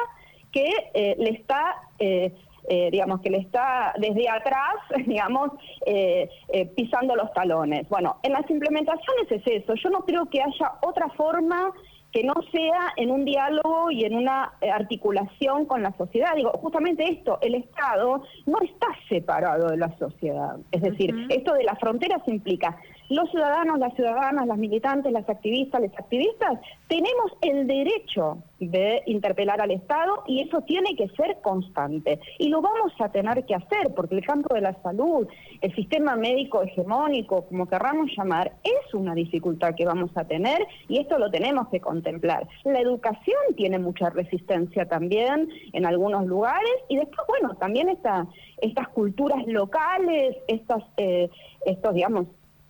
que 0.51 0.69
eh, 0.93 1.15
le 1.17 1.29
está... 1.31 1.75
Eh, 1.99 2.33
eh, 2.67 2.89
digamos, 2.91 3.21
que 3.21 3.29
le 3.29 3.37
está 3.37 3.93
desde 3.97 4.27
atrás, 4.29 4.75
digamos, 5.05 5.51
eh, 5.85 6.29
eh, 6.49 6.65
pisando 6.65 7.15
los 7.15 7.31
talones. 7.33 7.87
Bueno, 7.89 8.17
en 8.23 8.33
las 8.33 8.49
implementaciones 8.49 9.31
es 9.31 9.41
eso. 9.45 9.75
Yo 9.75 9.89
no 9.89 10.05
creo 10.05 10.25
que 10.29 10.41
haya 10.41 10.73
otra 10.81 11.09
forma 11.09 11.71
que 12.11 12.23
no 12.23 12.33
sea 12.49 12.93
en 12.95 13.11
un 13.11 13.25
diálogo 13.25 13.91
y 13.91 14.05
en 14.05 14.15
una 14.15 14.53
articulación 14.73 15.65
con 15.65 15.83
la 15.83 15.91
sociedad. 15.97 16.33
Digo, 16.33 16.51
justamente 16.51 17.03
esto, 17.11 17.39
el 17.41 17.55
Estado 17.55 18.23
no 18.45 18.61
está 18.61 18.87
separado 19.09 19.67
de 19.67 19.75
la 19.75 19.93
sociedad. 19.97 20.55
Es 20.71 20.81
decir, 20.81 21.13
esto 21.27 21.53
de 21.53 21.65
las 21.65 21.77
fronteras 21.77 22.21
implica 22.27 22.77
los 23.09 23.29
ciudadanos, 23.29 23.79
las 23.79 23.93
ciudadanas, 23.95 24.47
las 24.47 24.57
militantes, 24.57 25.11
las 25.11 25.29
activistas, 25.29 25.81
los 25.81 25.93
activistas, 25.93 26.59
tenemos 26.87 27.31
el 27.41 27.67
derecho 27.67 28.37
de 28.59 29.03
interpelar 29.05 29.61
al 29.61 29.71
Estado 29.71 30.23
y 30.27 30.41
eso 30.41 30.61
tiene 30.61 30.95
que 30.95 31.09
ser 31.09 31.37
constante. 31.41 32.19
Y 32.39 32.49
lo 32.49 32.61
vamos 32.61 32.93
a 32.99 33.09
tener 33.09 33.45
que 33.45 33.55
hacer 33.55 33.93
porque 33.95 34.15
el 34.15 34.25
campo 34.25 34.53
de 34.55 34.61
la 34.61 34.73
salud, 34.81 35.27
el 35.61 35.75
sistema 35.75 36.15
médico 36.15 36.63
hegemónico, 36.63 37.45
como 37.45 37.67
querramos 37.67 38.09
llamar, 38.17 38.53
es 38.63 38.93
una 38.93 39.13
dificultad 39.13 39.75
que 39.75 39.85
vamos 39.85 40.11
a 40.15 40.25
tener 40.25 40.65
y 40.87 40.99
esto 40.99 41.19
lo 41.19 41.29
tenemos 41.29 41.67
que 41.69 41.79
contemplar. 41.79 42.47
La 42.63 42.79
educación 42.79 43.37
tiene 43.55 43.77
mucha 43.77 44.09
resistencia 44.09 44.87
también 44.87 45.49
en 45.73 45.85
algunos 45.85 46.25
lugares 46.25 46.73
y 46.87 46.97
después, 46.97 47.27
bueno, 47.27 47.55
también 47.55 47.89
esta, 47.89 48.25
estas 48.61 48.87
culturas 48.89 49.45
locales, 49.45 50.37
estas, 50.47 50.83
eh, 50.97 51.29
estos, 51.65 51.93
digamos, 51.93 52.27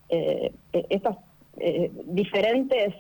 estas 0.09 1.17
eh, 1.57 1.91
diferentes 2.05 2.93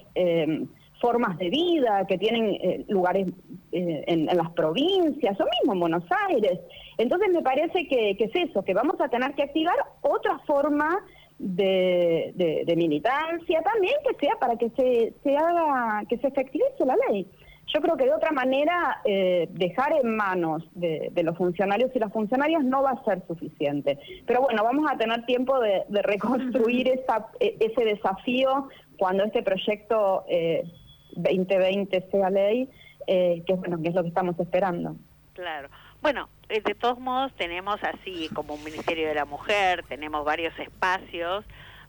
formas 1.01 1.37
de 1.37 1.49
vida 1.49 2.05
que 2.07 2.17
tienen 2.17 2.85
lugares 2.87 3.27
en, 3.71 4.25
las 4.25 4.49
provincias 4.51 5.39
o 5.39 5.45
mismo 5.59 5.73
en 5.73 5.79
Buenos 5.79 6.03
Aires. 6.29 6.59
Entonces 6.97 7.29
me 7.31 7.41
parece 7.41 7.87
que, 7.87 8.11
es 8.11 8.31
eso, 8.33 8.63
que 8.63 8.73
vamos 8.73 8.99
a 8.99 9.09
tener 9.09 9.33
que 9.35 9.43
activar 9.43 9.75
otra 10.01 10.39
forma 10.47 11.03
de, 11.37 12.63
de, 12.65 12.75
militancia 12.75 13.61
también 13.61 13.95
que 14.07 14.25
sea 14.25 14.35
para 14.39 14.55
que 14.55 14.69
se, 14.69 15.13
se 15.21 15.37
haga, 15.37 16.03
que 16.07 16.17
se 16.17 16.27
efectivice 16.27 16.85
la 16.85 16.95
ley. 17.09 17.27
Yo 17.73 17.81
creo 17.81 17.97
que 17.97 18.05
de 18.05 18.13
otra 18.13 18.31
manera 18.31 19.01
eh, 19.05 19.47
dejar 19.51 19.93
en 19.93 20.15
manos 20.15 20.63
de, 20.73 21.11
los 21.23 21.37
funcionarios 21.37 21.91
y 21.95 21.99
las 21.99 22.13
funcionarias 22.13 22.63
no 22.63 22.83
va 22.83 22.91
a 22.91 23.03
ser 23.03 23.23
suficiente. 23.27 23.99
Pero 24.25 24.41
bueno, 24.41 24.63
vamos 24.63 24.89
a 24.89 24.97
tener 24.97 25.25
tiempo 25.25 25.59
de, 25.59 25.83
reconstruir 26.03 26.87
esa, 26.87 27.27
e, 27.39 27.57
ese 27.59 27.83
desafío 27.83 28.69
cuando 28.97 29.23
este 29.23 29.41
proyecto 29.41 30.25
2020 31.15 31.97
eh, 31.97 32.07
sea 32.11 32.29
ley, 32.29 32.69
eh, 33.07 33.43
que, 33.45 33.53
bueno, 33.53 33.81
que 33.81 33.89
es 33.89 33.95
lo 33.95 34.03
que 34.03 34.09
estamos 34.09 34.39
esperando. 34.39 34.95
Claro. 35.33 35.69
Bueno, 36.01 36.29
de 36.47 36.75
todos 36.75 36.99
modos 36.99 37.33
tenemos 37.33 37.83
así 37.83 38.29
como 38.33 38.53
un 38.53 38.63
Ministerio 38.63 39.07
de 39.07 39.15
la 39.15 39.25
Mujer, 39.25 39.83
tenemos 39.89 40.23
varios 40.23 40.57
espacios 40.59 41.43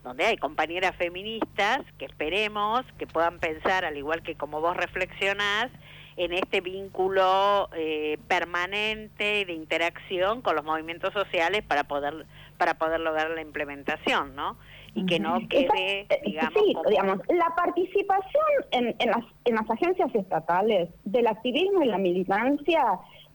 donde 0.07 0.25
hay 0.25 0.37
compañeras 0.37 0.95
feministas 0.95 1.81
que 1.97 2.05
esperemos 2.05 2.85
que 2.97 3.07
puedan 3.07 3.39
pensar, 3.39 3.83
al 3.85 3.97
igual 3.97 4.23
que 4.23 4.35
como 4.35 4.61
vos 4.61 4.75
reflexionás, 4.75 5.69
en 6.15 6.33
este 6.33 6.61
vínculo 6.61 7.69
eh, 7.75 8.17
permanente 8.27 9.45
de 9.45 9.53
interacción 9.53 10.41
con 10.41 10.55
los 10.55 10.65
movimientos 10.65 11.13
sociales 11.13 11.61
para 11.63 11.83
poder 11.83 12.25
para 12.57 12.73
poder 12.79 13.01
lograr 13.01 13.29
la 13.29 13.41
implementación, 13.41 14.35
¿no? 14.35 14.57
Y 14.95 15.05
que 15.05 15.19
no 15.19 15.47
quede, 15.47 16.07
eh, 16.09 16.21
digamos, 16.25 16.53
sí, 16.55 16.75
digamos, 16.89 17.19
la 17.27 17.53
participación 17.55 18.45
en, 18.71 18.95
en, 18.97 19.11
las, 19.11 19.23
en 19.45 19.53
las 19.53 19.69
agencias 19.69 20.09
estatales 20.15 20.89
del 21.03 21.27
activismo 21.27 21.83
y 21.83 21.85
la 21.85 21.99
militancia 21.99 22.83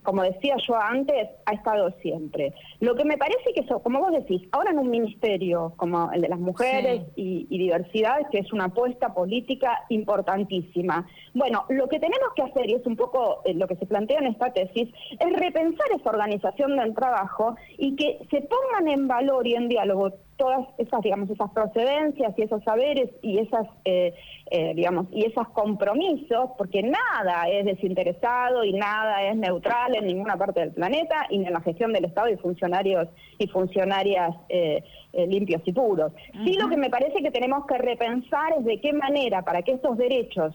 como 0.02 0.22
decía 0.22 0.56
yo 0.66 0.76
antes, 0.76 1.28
ha 1.46 1.52
estado 1.52 1.90
siempre. 2.02 2.52
Lo 2.80 2.94
que 2.94 3.04
me 3.04 3.16
parece 3.16 3.52
que 3.54 3.60
eso, 3.60 3.80
como 3.80 4.00
vos 4.00 4.12
decís, 4.12 4.42
ahora 4.52 4.70
en 4.70 4.78
un 4.78 4.90
ministerio 4.90 5.72
como 5.76 6.10
el 6.12 6.22
de 6.22 6.28
las 6.28 6.38
mujeres 6.38 7.02
y, 7.16 7.46
diversidad, 7.46 8.28
que 8.30 8.38
es 8.38 8.52
una 8.52 8.64
apuesta 8.64 9.14
política 9.14 9.84
importantísima. 9.88 11.06
Bueno, 11.34 11.64
lo 11.70 11.88
que 11.88 11.98
tenemos 11.98 12.28
que 12.36 12.42
hacer, 12.42 12.68
y 12.68 12.74
es 12.74 12.86
un 12.86 12.96
poco 12.96 13.40
eh, 13.44 13.54
lo 13.54 13.66
que 13.66 13.76
se 13.76 13.86
plantea 13.86 14.18
en 14.18 14.26
esta 14.26 14.52
tesis, 14.52 14.88
es 15.18 15.32
repensar 15.32 15.86
esa 15.98 16.10
organización 16.10 16.76
del 16.76 16.94
trabajo 16.94 17.56
y 17.78 17.96
que 17.96 18.18
se 18.30 18.42
pongan 18.42 18.88
en 18.88 19.08
valor 19.08 19.46
y 19.46 19.54
en 19.54 19.68
diálogo 19.68 20.12
todas 20.36 20.66
esas, 20.76 21.00
digamos, 21.02 21.30
esas 21.30 21.50
procedencias 21.52 22.34
y 22.36 22.42
esos 22.42 22.62
saberes 22.64 23.10
y 23.22 23.38
esas, 23.38 23.66
eh, 23.84 24.12
eh, 24.50 24.72
digamos, 24.74 25.06
y 25.12 25.24
esos 25.24 25.48
compromisos, 25.50 26.50
porque 26.58 26.82
nada 26.82 27.48
es 27.48 27.64
desinteresado 27.64 28.64
y 28.64 28.72
nada 28.72 29.22
es 29.22 29.36
neutral 29.36 29.94
en 29.94 30.06
ninguna 30.06 30.36
parte 30.36 30.60
del 30.60 30.72
planeta 30.72 31.26
y 31.30 31.36
en 31.36 31.52
la 31.52 31.60
gestión 31.60 31.92
del 31.92 32.06
Estado 32.06 32.28
y 32.28 32.36
funcionarios 32.36 33.08
y 33.38 33.46
funcionarias 33.46 34.34
eh, 34.48 34.82
limpios 35.12 35.62
y 35.64 35.72
puros. 35.72 36.12
Sí, 36.44 36.54
lo 36.54 36.68
que 36.68 36.76
me 36.76 36.90
parece 36.90 37.22
que 37.22 37.30
tenemos 37.30 37.64
que 37.66 37.78
repensar 37.78 38.54
es 38.58 38.64
de 38.64 38.80
qué 38.80 38.92
manera 38.92 39.42
para 39.42 39.62
que 39.62 39.72
estos 39.72 39.96
derechos 39.96 40.54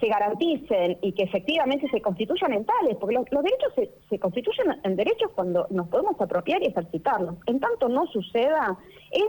se, 0.00 0.08
garanticen 0.08 0.98
y 1.02 1.12
que 1.12 1.24
efectivamente 1.24 1.88
se 1.90 2.00
constituyan 2.00 2.52
en 2.52 2.64
tales, 2.64 2.96
porque 3.00 3.16
los, 3.16 3.24
derechos 3.44 3.72
se, 4.08 4.18
constituyen 4.18 4.76
en 4.82 4.96
derechos 4.96 5.30
cuando 5.34 5.66
nos 5.70 5.88
podemos 5.88 6.20
apropiar 6.20 6.62
y 6.62 6.66
ejercitarlos. 6.66 7.36
En 7.46 7.60
tanto 7.60 7.88
no 7.88 8.06
suceda, 8.06 8.76
es 9.10 9.24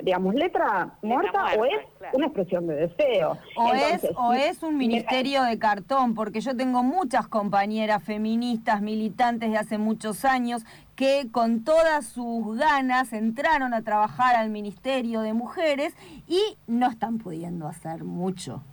digamos, 0.00 0.34
letra 0.34 0.98
muerta, 1.02 1.54
o 1.56 1.64
es 1.64 1.78
una 2.12 2.26
expresión 2.26 2.66
de 2.66 2.74
deseo. 2.74 3.38
O, 3.56 3.72
es, 3.72 4.08
o 4.16 4.32
es 4.32 4.62
un 4.64 4.76
ministerio 4.76 5.44
de 5.44 5.60
cartón, 5.60 6.14
porque 6.14 6.40
yo 6.40 6.56
tengo 6.56 6.82
muchas 6.82 7.28
compañeras 7.28 8.02
feministas, 8.02 8.82
militantes 8.82 9.52
de 9.52 9.58
hace 9.58 9.78
muchos 9.78 10.24
años, 10.24 10.64
que 10.96 11.28
con 11.30 11.62
todas 11.62 12.06
sus 12.06 12.56
ganas 12.56 13.12
entraron 13.12 13.74
a 13.74 13.82
trabajar 13.82 14.34
al 14.34 14.50
Ministerio 14.50 15.20
de 15.20 15.34
Mujeres 15.34 15.94
y 16.26 16.40
no 16.66 16.90
están 16.90 17.18
pudiendo 17.18 17.68
hacer 17.68 18.02
mucho. 18.02 18.64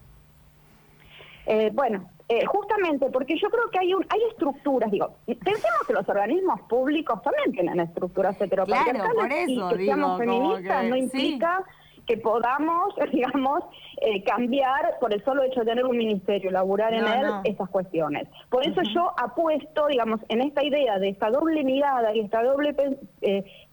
Eh, 1.46 1.72
bueno, 1.74 2.10
eh, 2.28 2.46
justamente 2.46 3.10
porque 3.10 3.36
yo 3.38 3.50
creo 3.50 3.70
que 3.72 3.80
hay 3.80 3.94
un, 3.94 4.06
hay 4.10 4.20
estructuras, 4.30 4.92
digo, 4.92 5.16
pensemos 5.26 5.88
que 5.88 5.94
los 5.94 6.08
organismos 6.08 6.62
públicos 6.62 7.22
también 7.24 7.52
tienen 7.52 7.80
estructuras 7.80 8.40
heteropatriarcales 8.40 9.50
y 9.50 9.60
que 9.70 9.86
seamos 9.86 10.20
feministas 10.20 10.86
no 10.86 10.96
implica 10.96 11.64
que 12.06 12.18
podamos, 12.18 12.94
digamos, 13.12 13.64
eh, 14.02 14.24
cambiar 14.24 14.98
por 15.00 15.14
el 15.14 15.24
solo 15.24 15.44
hecho 15.44 15.62
de 15.62 15.68
tener 15.68 15.86
un 15.86 15.98
ministerio, 15.98 16.52
laburar 16.52 16.94
en 16.94 17.06
él 17.08 17.32
estas 17.44 17.70
cuestiones. 17.70 18.28
Por 18.50 18.66
eso 18.66 18.82
yo 18.94 19.12
apuesto, 19.18 19.88
digamos, 19.88 20.20
en 20.30 20.42
esta 20.42 20.64
idea 20.64 21.00
de 21.00 21.10
esta 21.10 21.32
doble 21.32 21.64
mirada 21.64 22.16
y 22.16 22.20
esta 22.20 22.44
doble 22.44 22.76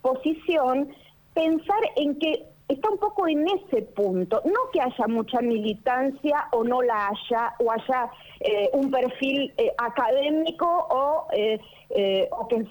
posición, 0.00 0.88
pensar 1.34 1.80
en 1.96 2.18
que 2.18 2.46
está 2.68 2.90
un 2.90 2.98
poco 2.98 3.28
en 3.28 3.46
ese 3.48 3.82
punto. 3.82 4.42
No 4.44 4.70
que 4.72 4.80
haya 4.80 5.06
mucha 5.06 5.40
militancia 5.40 6.48
o 6.52 6.64
no 6.64 6.82
la 6.82 7.08
haya, 7.08 7.54
o 7.60 7.70
haya 7.70 8.10
eh, 8.40 8.70
un 8.72 8.90
perfil 8.90 9.52
eh, 9.56 9.72
académico 9.78 10.66
o, 10.66 11.26
eh, 11.32 11.58
o 12.32 12.48
que 12.48 12.66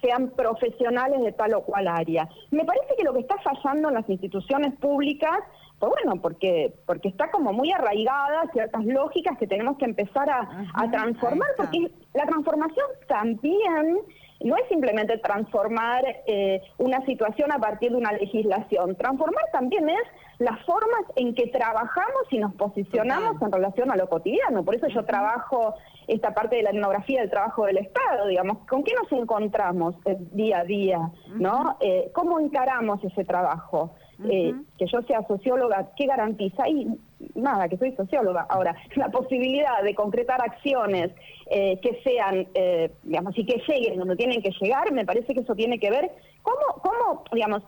sean 0.00 0.30
profesionales 0.30 1.22
de 1.22 1.32
tal 1.32 1.54
o 1.54 1.62
cual 1.62 1.88
área. 1.88 2.28
Me 2.50 2.64
parece 2.64 2.96
que 2.96 3.04
lo 3.04 3.12
que 3.12 3.20
está 3.20 3.36
fallando 3.38 3.88
en 3.88 3.94
las 3.94 4.08
instituciones 4.08 4.74
públicas 4.76 5.38
pues 5.78 5.92
bueno, 5.92 6.20
porque, 6.20 6.74
porque 6.86 7.06
está 7.06 7.30
como 7.30 7.52
muy 7.52 7.70
arraigada 7.70 8.50
ciertas 8.52 8.84
lógicas 8.84 9.38
que 9.38 9.46
tenemos 9.46 9.78
que 9.78 9.84
empezar 9.84 10.28
a, 10.28 10.66
a 10.74 10.90
transformar, 10.90 11.48
porque 11.56 11.92
la 12.14 12.26
transformación 12.26 12.86
también 13.06 14.00
no 14.40 14.56
es 14.56 14.68
simplemente 14.68 15.18
transformar 15.18 16.04
eh, 16.26 16.62
una 16.78 17.04
situación 17.06 17.50
a 17.52 17.58
partir 17.58 17.90
de 17.90 17.96
una 17.96 18.12
legislación. 18.12 18.94
Transformar 18.96 19.44
también 19.52 19.88
es 19.88 20.02
las 20.38 20.64
formas 20.64 21.00
en 21.16 21.34
que 21.34 21.48
trabajamos 21.48 22.22
y 22.30 22.38
nos 22.38 22.54
posicionamos 22.54 23.42
en 23.42 23.50
relación 23.50 23.90
a 23.90 23.96
lo 23.96 24.08
cotidiano. 24.08 24.64
Por 24.64 24.76
eso 24.76 24.86
yo 24.88 25.04
trabajo 25.04 25.74
esta 26.06 26.32
parte 26.34 26.56
de 26.56 26.62
la 26.62 26.70
etnografía 26.70 27.20
del 27.20 27.30
trabajo 27.30 27.66
del 27.66 27.78
Estado, 27.78 28.28
digamos, 28.28 28.58
¿con 28.68 28.84
qué 28.84 28.92
nos 28.94 29.10
encontramos 29.12 29.96
día 30.32 30.60
a 30.60 30.64
día? 30.64 31.10
¿no? 31.34 31.76
Eh, 31.80 32.10
¿Cómo 32.14 32.38
encaramos 32.38 33.02
ese 33.04 33.24
trabajo? 33.24 33.94
Eh, 34.24 34.52
que 34.76 34.86
yo 34.86 35.00
sea 35.02 35.22
socióloga, 35.28 35.90
¿qué 35.96 36.06
garantiza? 36.06 36.68
Y 36.68 36.88
nada, 37.34 37.68
que 37.68 37.76
soy 37.76 37.92
socióloga. 37.92 38.46
Ahora, 38.48 38.76
la 38.96 39.08
posibilidad 39.08 39.82
de 39.82 39.94
concretar 39.94 40.40
acciones 40.40 41.10
eh, 41.50 41.78
que 41.80 42.00
sean, 42.02 42.46
eh, 42.54 42.90
digamos, 43.02 43.36
y 43.38 43.44
que 43.44 43.62
lleguen 43.66 43.98
donde 43.98 44.16
tienen 44.16 44.42
que 44.42 44.50
llegar, 44.60 44.92
me 44.92 45.04
parece 45.04 45.34
que 45.34 45.40
eso 45.40 45.54
tiene 45.54 45.78
que 45.78 45.90
ver 45.90 46.10
cómo, 46.42 46.82
cómo 46.82 47.24
digamos, 47.32 47.62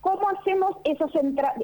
cómo 0.00 0.28
hacemos 0.28 0.76
esas, 0.84 1.10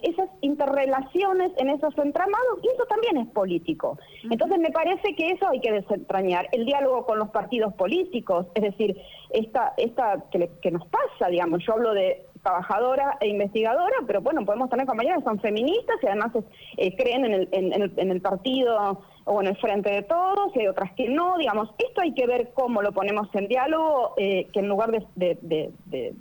esas 0.03 0.31
interrelaciones 0.41 1.53
en 1.59 1.69
esos 1.69 1.97
entramados, 1.99 2.59
y 2.63 2.69
eso 2.69 2.87
también 2.87 3.19
es 3.19 3.29
político. 3.29 3.99
Entonces 4.31 4.59
me 4.59 4.71
parece 4.71 5.15
que 5.15 5.33
eso 5.33 5.47
hay 5.47 5.61
que 5.61 5.71
desentrañar, 5.71 6.49
el 6.53 6.65
diálogo 6.65 7.05
con 7.05 7.19
los 7.19 7.29
partidos 7.29 7.75
políticos, 7.75 8.47
es 8.55 8.63
decir, 8.63 8.97
esta, 9.29 9.75
esta 9.77 10.25
que, 10.31 10.51
que 10.63 10.71
nos 10.71 10.87
pasa, 10.89 11.29
digamos, 11.29 11.63
yo 11.67 11.75
hablo 11.75 11.93
de 11.93 12.25
trabajadora 12.43 13.19
e 13.21 13.29
investigadora, 13.29 13.97
pero 14.07 14.21
bueno, 14.21 14.45
podemos 14.45 14.71
tener 14.71 14.87
compañeras 14.87 15.19
que 15.19 15.25
son 15.25 15.41
feministas 15.41 15.97
y 16.03 16.07
además 16.07 16.33
eh, 16.77 16.97
creen 16.97 17.25
en 17.25 17.35
el, 17.35 17.49
en, 17.53 18.11
el, 18.11 18.21
partido 18.21 19.03
o 19.25 19.41
en 19.41 19.49
el 19.49 19.57
frente 19.57 19.91
de 19.91 20.03
todos, 20.03 20.55
y 20.57 20.61
hay 20.61 20.67
otras 20.69 20.93
que 20.93 21.09
no, 21.09 21.37
digamos, 21.37 21.71
esto 21.79 22.01
hay 22.01 22.15
que 22.15 22.27
ver 22.27 22.53
cómo 22.55 22.83
lo 22.83 22.93
ponemos 22.93 23.29
en 23.35 23.49
diálogo, 23.49 24.15
eh, 24.17 24.49
que 24.53 24.61
en 24.61 24.69
lugar 24.69 24.91
de, 24.91 25.73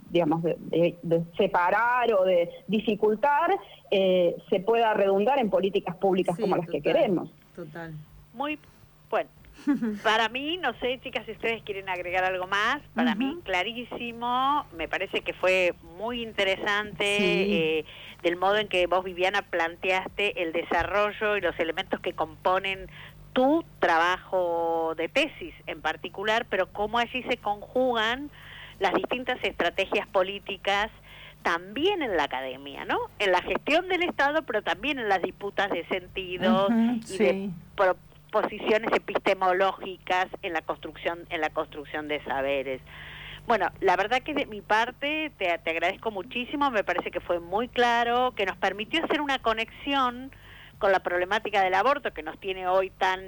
digamos, 0.09 0.43
de, 0.43 1.23
separar 1.37 2.13
o 2.13 2.25
de 2.25 2.49
dificultar, 2.67 3.51
eh, 3.91 4.35
se 4.49 4.59
pueda 4.59 4.93
redundar 4.93 5.39
en 5.39 5.49
políticas 5.49 5.95
públicas 5.95 6.37
como 6.37 6.57
las 6.57 6.67
que 6.67 6.81
queremos. 6.81 7.31
Total. 7.55 7.93
Muy 8.33 8.59
bueno. 9.09 9.29
Para 10.03 10.29
mí, 10.29 10.57
no 10.57 10.73
sé, 10.79 10.99
chicas, 11.03 11.25
si 11.25 11.31
ustedes 11.33 11.61
quieren 11.63 11.89
agregar 11.89 12.23
algo 12.23 12.47
más, 12.47 12.79
para 12.93 13.15
mí 13.15 13.39
clarísimo, 13.43 14.65
me 14.75 14.87
parece 14.87 15.21
que 15.21 15.33
fue 15.33 15.73
muy 15.97 16.21
interesante 16.21 17.79
eh, 17.79 17.85
del 18.23 18.35
modo 18.35 18.57
en 18.57 18.67
que 18.67 18.87
vos, 18.87 19.03
Viviana, 19.03 19.41
planteaste 19.43 20.41
el 20.41 20.51
desarrollo 20.51 21.37
y 21.37 21.41
los 21.41 21.57
elementos 21.59 21.99
que 21.99 22.13
componen 22.13 22.87
tu 23.33 23.63
trabajo 23.79 24.93
de 24.97 25.07
tesis 25.07 25.53
en 25.67 25.81
particular, 25.81 26.45
pero 26.49 26.71
cómo 26.71 26.97
allí 26.97 27.23
se 27.23 27.37
conjugan 27.37 28.29
las 28.79 28.93
distintas 28.93 29.37
estrategias 29.43 30.07
políticas 30.07 30.89
también 31.43 32.01
en 32.01 32.17
la 32.17 32.23
academia, 32.23 32.85
¿no? 32.85 32.97
En 33.17 33.31
la 33.31 33.41
gestión 33.41 33.87
del 33.87 34.03
Estado, 34.03 34.41
pero 34.43 34.61
también 34.61 34.99
en 34.99 35.07
las 35.07 35.21
disputas 35.21 35.69
de 35.69 35.85
sentidos 35.85 36.69
y 37.09 37.17
de 37.17 37.49
posiciones 38.31 38.91
epistemológicas 38.93 40.27
en 40.41 40.53
la 40.53 40.61
construcción 40.61 41.25
en 41.29 41.41
la 41.41 41.49
construcción 41.49 42.07
de 42.07 42.23
saberes. 42.23 42.81
Bueno, 43.47 43.67
la 43.79 43.95
verdad 43.95 44.21
que 44.21 44.35
de 44.35 44.45
mi 44.45 44.61
parte 44.61 45.31
te, 45.37 45.49
agradezco 45.51 46.11
muchísimo, 46.11 46.69
me 46.69 46.83
parece 46.83 47.09
que 47.09 47.19
fue 47.19 47.39
muy 47.39 47.67
claro, 47.67 48.33
que 48.35 48.45
nos 48.45 48.55
permitió 48.57 49.03
hacer 49.03 49.21
una 49.21 49.39
conexión 49.39 50.31
con 50.77 50.91
la 50.91 50.99
problemática 50.99 51.63
del 51.63 51.73
aborto 51.73 52.13
que 52.13 52.21
nos 52.21 52.39
tiene 52.39 52.67
hoy 52.67 52.91
tan, 52.91 53.21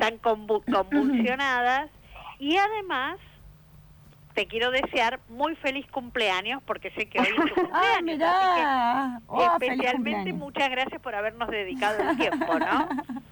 tan 0.00 0.18
convulsionadas 0.72 1.90
y 2.40 2.56
además 2.56 3.18
te 4.34 4.46
quiero 4.46 4.70
desear 4.70 5.20
muy 5.28 5.54
feliz 5.56 5.86
cumpleaños 5.92 6.62
porque 6.66 6.90
sé 6.90 7.08
que 7.08 7.20
hoy 7.20 7.28
es 7.28 7.54
tu 7.54 7.60
ah, 7.72 7.94
cumpleaños. 8.00 8.20
ah, 8.24 9.20
mira. 9.28 9.52
especialmente 9.54 10.32
muchas 10.32 10.70
gracias 10.70 11.00
por 11.00 11.14
habernos 11.14 11.48
dedicado 11.48 12.10
el 12.10 12.16
tiempo, 12.18 12.58
¿no? 12.58 12.88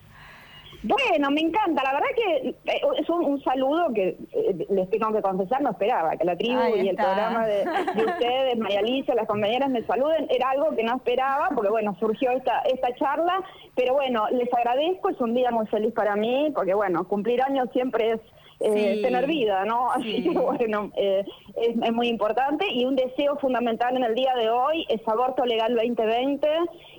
Bueno, 0.85 1.31
me 1.31 1.41
encanta. 1.41 1.83
La 1.83 1.95
verdad 1.95 2.09
que 2.15 2.49
eh, 2.51 2.81
es 2.99 3.09
un, 3.09 3.43
saludo 3.43 3.87
que 3.95 4.19
eh, 4.33 4.67
les 4.69 4.91
tengo 4.91 5.13
que 5.15 5.23
confesar, 5.23 5.63
no 5.63 5.71
esperaba. 5.71 6.15
Que 6.17 6.25
la 6.27 6.37
tribu 6.37 6.61
y 6.77 6.89
el 6.89 6.97
programa 6.97 7.47
de, 7.47 7.65
ustedes, 8.07 8.59
María 8.59 8.81
Alicia, 8.81 9.15
las 9.15 9.27
compañeras 9.27 9.71
me 9.71 9.83
saluden. 9.85 10.27
Era 10.29 10.51
algo 10.51 10.77
que 10.77 10.85
no 10.85 10.97
esperaba, 10.97 11.49
porque 11.55 11.71
bueno, 11.71 11.97
surgió 11.99 12.33
esta, 12.33 12.61
esta 12.61 12.95
charla. 12.97 13.43
Pero 13.75 13.95
bueno, 13.95 14.27
les 14.31 14.53
agradezco. 14.53 15.09
Es 15.09 15.21
un 15.23 15.35
día 15.35 15.51
muy 15.51 15.67
feliz 15.69 15.95
para 15.95 16.17
mí, 16.17 16.53
porque 16.55 16.75
bueno, 16.75 17.09
cumplir 17.09 17.41
años 17.41 17.71
siempre 17.73 18.13
es 18.13 18.21
eh, 18.61 19.01
tener 19.03 19.27
vida, 19.27 19.65
¿no? 19.65 19.91
Así 19.93 20.23
que 20.23 20.31
bueno, 20.31 20.91
eh, 20.97 21.25
es, 21.57 21.93
muy 21.93 22.09
importante 22.09 22.67
y 22.71 22.85
un 22.85 22.97
deseo 22.97 23.37
fundamental 23.37 23.97
en 23.97 24.05
el 24.05 24.15
día 24.15 24.35
de 24.35 24.51
hoy 24.51 24.87
es 24.89 25.07
aborto 25.07 25.45
legal 25.45 25.75
2020 25.75 26.49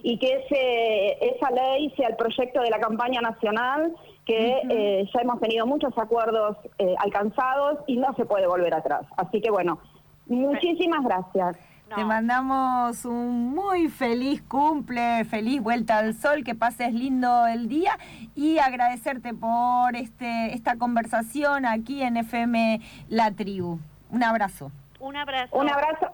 y 0.04 0.18
que 0.18 0.44
ese, 0.46 1.36
esa 1.36 1.52
ley 1.52 1.92
sea 1.98 2.10
el 2.10 2.16
proyecto 2.16 2.62
de 2.62 2.70
la 2.70 2.80
campaña 2.80 3.22
nacional 3.22 3.94
que 4.26 4.62
eh, 4.70 5.10
ya 5.14 5.22
hemos 5.22 5.40
tenido 5.40 5.68
muchos 5.68 5.96
acuerdos 5.98 6.58
alcanzados 6.98 7.80
y 7.86 7.98
no 7.98 8.14
se 8.16 8.26
puede 8.26 8.48
volver 8.48 8.74
atrás. 8.74 9.06
Así 9.18 9.40
que 9.40 9.52
bueno, 9.52 9.80
muchísimas 10.26 11.04
gracias. 11.04 11.75
Te 11.94 12.04
mandamos 12.04 13.06
un 13.06 13.54
muy 13.54 13.90
feliz 13.90 14.42
cumple, 14.42 15.24
feliz 15.26 15.62
vuelta 15.62 16.00
al 16.00 16.16
sol, 16.16 16.44
que 16.44 16.56
pases 16.56 16.94
lindo 16.94 17.46
el 17.46 17.70
día 17.70 17.98
y 18.34 18.58
agradecerte 18.58 19.34
por 19.34 19.96
este 19.96 20.54
esta 20.54 20.78
conversación 20.78 21.66
aquí 21.66 22.02
en 22.02 22.18
FM 22.18 22.82
La 23.10 23.32
Tribu. 23.32 23.80
Un 24.10 24.24
abrazo. 24.24 24.72
Un 25.00 25.16
abrazo. 25.16 25.56
Un 25.56 25.70
abrazo. 25.70 26.12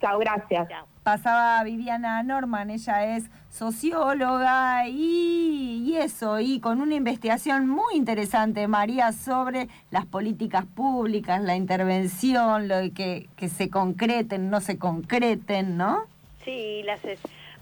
Chao, 0.00 0.18
gracias. 0.18 0.68
Pasaba 1.02 1.64
Viviana 1.64 2.22
Norman, 2.22 2.70
ella 2.70 3.16
es 3.16 3.24
socióloga 3.50 4.86
y, 4.86 5.96
eso, 5.96 6.38
y 6.38 6.60
con 6.60 6.80
una 6.80 6.94
investigación 6.94 7.68
muy 7.68 7.96
interesante, 7.96 8.68
María, 8.68 9.10
sobre 9.10 9.68
las 9.90 10.06
políticas 10.06 10.64
públicas, 10.64 11.42
la 11.42 11.56
intervención, 11.56 12.68
lo 12.68 12.76
que, 12.94 13.28
que 13.36 13.48
se 13.48 13.68
concreten, 13.68 14.48
no 14.48 14.60
se 14.60 14.78
concreten, 14.78 15.76
¿no? 15.76 16.04
Sí, 16.44 16.82
las 16.84 17.00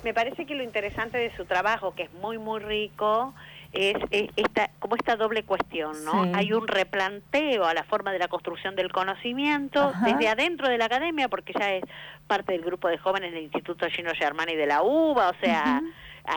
me 0.05 0.15
parece 0.15 0.47
que 0.47 0.55
lo 0.55 0.63
interesante 0.63 1.19
de 1.19 1.35
su 1.37 1.45
trabajo, 1.45 1.95
que 1.95 2.05
es 2.05 2.13
muy, 2.15 2.39
muy 2.39 2.61
rico, 2.61 3.35
es, 3.73 3.97
esta, 4.37 4.71
como 4.79 4.97
esta 4.97 5.17
doble 5.17 5.45
cuestión, 5.45 6.05
¿no? 6.05 6.25
Hay 6.35 6.53
un 6.53 6.67
replanteo 6.67 7.65
a 7.65 7.75
la 7.75 7.85
forma 7.85 8.13
de 8.13 8.19
la 8.19 8.29
construcción 8.29 8.75
del 8.75 8.91
conocimiento 8.91 9.93
desde 10.05 10.29
adentro 10.29 10.69
de 10.69 10.79
la 10.79 10.87
academia, 10.87 11.29
porque 11.29 11.53
ya 11.59 11.73
es 11.75 11.85
parte 12.27 12.53
del 12.53 12.63
grupo 12.63 12.89
de 12.89 12.99
jóvenes 12.99 13.33
del 13.33 13.45
Instituto 13.45 13.87
Gino 13.89 14.11
Germani 14.15 14.57
de 14.57 14.67
la 14.67 14.83
UBA, 14.83 15.31
o 15.31 15.35
sea, 15.41 15.83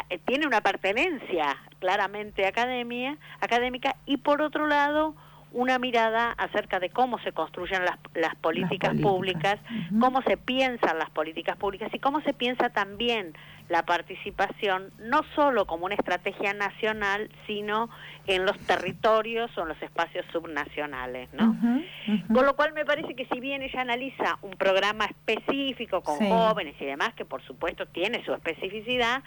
eh, 0.10 0.20
tiene 0.26 0.48
una 0.48 0.62
pertenencia 0.62 1.58
claramente 1.80 2.46
academia, 2.46 3.18
académica, 3.40 3.96
y 4.06 4.18
por 4.18 4.42
otro 4.42 4.68
lado, 4.68 5.16
una 5.54 5.80
mirada 5.80 6.32
acerca 6.32 6.80
de 6.80 6.90
cómo 6.90 7.20
se 7.20 7.32
construyen 7.32 7.86
las, 7.86 7.98
las 8.16 8.36
políticas 8.36 8.96
públicas, 9.00 9.60
cómo 10.00 10.22
se 10.24 10.36
piensan 10.36 10.98
las 10.98 11.10
políticas 11.12 11.56
públicas 11.58 11.94
y 11.94 12.00
cómo 12.00 12.22
se 12.22 12.34
piensa 12.34 12.70
también 12.70 13.34
la 13.70 13.84
participación, 13.84 14.92
no 15.00 15.22
solo 15.36 15.66
como 15.66 15.86
una 15.86 15.96
estrategia 15.96 16.54
nacional, 16.54 17.30
sino 17.48 17.90
en 18.28 18.46
los 18.46 18.58
territorios 18.60 19.56
o 19.58 19.62
en 19.62 19.70
los 19.70 19.82
espacios 19.82 20.26
subnacionales, 20.32 21.30
¿no? 21.34 21.56
Con 22.34 22.46
lo 22.46 22.56
cual 22.56 22.74
me 22.74 22.84
parece 22.84 23.16
que 23.16 23.26
si 23.26 23.40
bien 23.40 23.62
ella 23.62 23.82
analiza 23.82 24.38
un 24.42 24.52
programa 24.52 25.06
específico 25.06 26.02
con 26.02 26.18
jóvenes 26.18 26.76
y 26.80 26.86
demás, 26.86 27.14
que 27.14 27.26
por 27.26 27.42
supuesto 27.44 27.86
tiene 27.86 28.24
su 28.26 28.34
especificidad, 28.34 29.24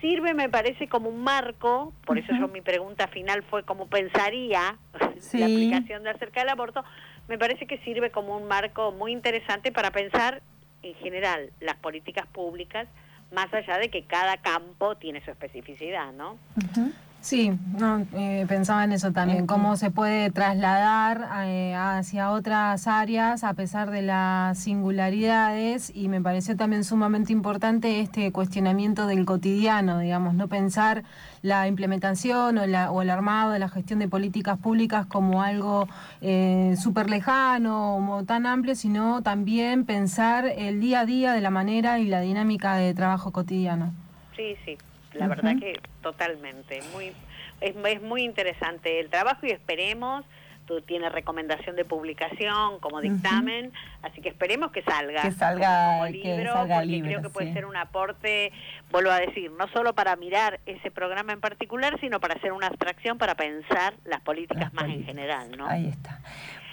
sirve, 0.00 0.34
me 0.34 0.48
parece, 0.48 0.88
como 0.88 1.08
un 1.08 1.22
marco, 1.22 1.92
por 2.04 2.18
eso 2.18 2.32
yo 2.38 2.48
mi 2.48 2.60
pregunta 2.60 3.08
final 3.08 3.42
fue 3.44 3.64
cómo 3.64 3.86
pensaría 3.88 4.76
la 5.32 5.44
aplicación 5.46 6.02
de 6.02 6.10
acerca 6.10 6.40
del 6.40 6.50
aborto, 6.50 6.84
me 7.28 7.38
parece 7.38 7.66
que 7.66 7.78
sirve 7.78 8.10
como 8.10 8.36
un 8.36 8.48
marco 8.48 8.92
muy 8.92 9.12
interesante 9.12 9.72
para 9.72 9.90
pensar 9.90 10.42
en 10.82 10.94
general 10.94 11.50
las 11.60 11.76
políticas 11.76 12.26
públicas, 12.26 12.88
más 13.32 13.52
allá 13.52 13.78
de 13.78 13.90
que 13.90 14.04
cada 14.04 14.38
campo 14.38 14.96
tiene 14.96 15.22
su 15.24 15.30
especificidad, 15.30 16.12
¿no? 16.12 16.38
Sí, 17.20 17.52
no, 17.78 18.06
eh, 18.14 18.46
pensaba 18.48 18.84
en 18.84 18.92
eso 18.92 19.10
también, 19.12 19.46
cómo 19.46 19.76
se 19.76 19.90
puede 19.90 20.30
trasladar 20.30 21.28
eh, 21.46 21.74
hacia 21.74 22.30
otras 22.30 22.86
áreas 22.86 23.42
a 23.42 23.54
pesar 23.54 23.90
de 23.90 24.02
las 24.02 24.56
singularidades 24.58 25.90
y 25.94 26.08
me 26.08 26.22
pareció 26.22 26.56
también 26.56 26.84
sumamente 26.84 27.32
importante 27.32 28.00
este 28.00 28.30
cuestionamiento 28.30 29.06
del 29.08 29.24
cotidiano, 29.24 29.98
digamos, 29.98 30.34
no 30.34 30.46
pensar 30.46 31.02
la 31.42 31.66
implementación 31.66 32.56
o, 32.56 32.66
la, 32.66 32.92
o 32.92 33.02
el 33.02 33.10
armado 33.10 33.50
de 33.50 33.58
la 33.58 33.68
gestión 33.68 33.98
de 33.98 34.06
políticas 34.06 34.56
públicas 34.56 35.04
como 35.04 35.42
algo 35.42 35.88
eh, 36.20 36.76
súper 36.80 37.10
lejano 37.10 37.96
o 37.96 38.24
tan 38.24 38.46
amplio, 38.46 38.76
sino 38.76 39.22
también 39.22 39.84
pensar 39.84 40.46
el 40.46 40.80
día 40.80 41.00
a 41.00 41.04
día 41.04 41.32
de 41.32 41.40
la 41.40 41.50
manera 41.50 41.98
y 41.98 42.06
la 42.06 42.20
dinámica 42.20 42.76
de 42.76 42.94
trabajo 42.94 43.32
cotidiano. 43.32 43.92
Sí, 44.36 44.54
sí, 44.64 44.78
la 45.14 45.28
verdad 45.28 45.56
que 45.58 45.80
totalmente, 46.02 46.80
muy 46.92 47.12
es, 47.60 47.74
es, 47.76 48.02
muy 48.02 48.22
interesante 48.22 49.00
el 49.00 49.10
trabajo 49.10 49.46
y 49.46 49.50
esperemos, 49.50 50.24
tú 50.66 50.82
tienes 50.82 51.10
recomendación 51.10 51.76
de 51.76 51.84
publicación 51.84 52.78
como 52.80 53.00
dictamen, 53.00 53.72
así 54.02 54.20
que 54.20 54.28
esperemos 54.28 54.70
que 54.70 54.82
salga, 54.82 55.22
que 55.22 55.32
salga 55.32 55.92
como, 55.92 56.06
libro, 56.08 56.52
porque 56.68 57.00
creo 57.00 57.22
que 57.22 57.30
puede 57.30 57.52
ser 57.54 57.64
un 57.64 57.76
aporte, 57.76 58.52
vuelvo 58.90 59.10
a 59.10 59.18
decir, 59.18 59.50
no 59.52 59.66
solo 59.68 59.94
para 59.94 60.14
mirar 60.16 60.60
ese 60.66 60.90
programa 60.90 61.32
en 61.32 61.40
particular, 61.40 61.98
sino 62.00 62.20
para 62.20 62.34
hacer 62.34 62.52
una 62.52 62.66
abstracción 62.66 63.16
para 63.16 63.34
pensar 63.34 63.94
las 64.04 64.20
políticas 64.20 64.72
más 64.74 64.84
en 64.84 65.04
general, 65.04 65.50
¿no? 65.56 65.66
Ahí 65.66 65.88
está. 65.88 66.20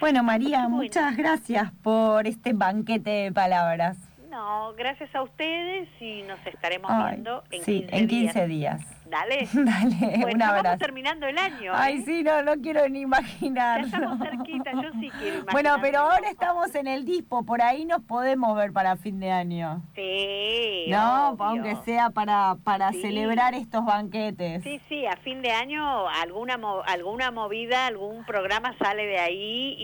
Bueno, 0.02 0.24
María, 0.24 0.67
muchas 0.67 1.15
gracias 1.15 1.71
por 1.82 2.28
este 2.28 2.52
banquete 2.52 3.10
de 3.10 3.32
palabras. 3.32 3.98
No, 4.36 4.74
gracias 4.74 5.15
a 5.15 5.21
ustedes 5.21 5.88
y 6.02 6.24
nos 6.24 6.45
estaremos 6.45 6.91
viendo 7.08 7.41
en 7.52 7.63
sí, 7.63 7.80
15 7.88 7.95
en 7.95 8.08
15 8.10 8.48
días. 8.48 8.82
Dale. 9.10 9.48
Dale, 9.54 10.18
Bueno, 10.22 10.36
un 10.36 10.41
abrazo. 10.41 10.78
terminando 10.80 11.28
el 11.28 11.38
año. 11.38 11.72
Ay, 11.76 11.98
¿eh? 11.98 12.04
sí, 12.06 12.24
no, 12.24 12.41
no 12.41 12.53
quiero 12.62 12.88
ni 12.89 12.99
Ya 12.99 13.03
imaginar. 13.03 13.82
estamos 13.82 14.20
cerquita, 14.20 14.72
yo 14.74 14.91
sí 14.99 15.10
quiero 15.20 15.39
imaginar. 15.41 15.51
Bueno, 15.51 15.78
pero 15.82 15.99
ahora 15.99 16.30
estamos 16.30 16.74
en 16.76 16.88
el 16.88 17.06
dispo, 17.06 17.43
por 17.45 17.62
ahí 17.62 17.86
nos 17.86 18.01
podemos 18.01 18.56
ver 18.58 18.74
para 18.74 18.95
fin 18.97 19.20
de 19.20 19.32
año. 19.32 19.82
Sí, 19.95 20.86
No, 20.89 21.30
obvio. 21.30 21.45
aunque 21.45 21.76
sea 21.86 22.10
para, 22.10 22.56
para 22.64 22.91
Sí. 22.91 23.01
celebrar 23.01 23.53
estos 23.53 23.86
banquetes. 23.86 24.64
Sí, 24.64 24.82
sí, 24.89 25.06
a 25.06 25.16
fin 25.18 25.41
de 25.41 25.51
año 25.51 26.08
alguna 26.10 26.58
mo- 26.58 26.82
alguna 26.88 27.32
movida, 27.32 27.86
algún 27.88 28.24
programa 28.26 28.74
sale 28.80 29.06
de 29.06 29.20
ahí 29.20 29.76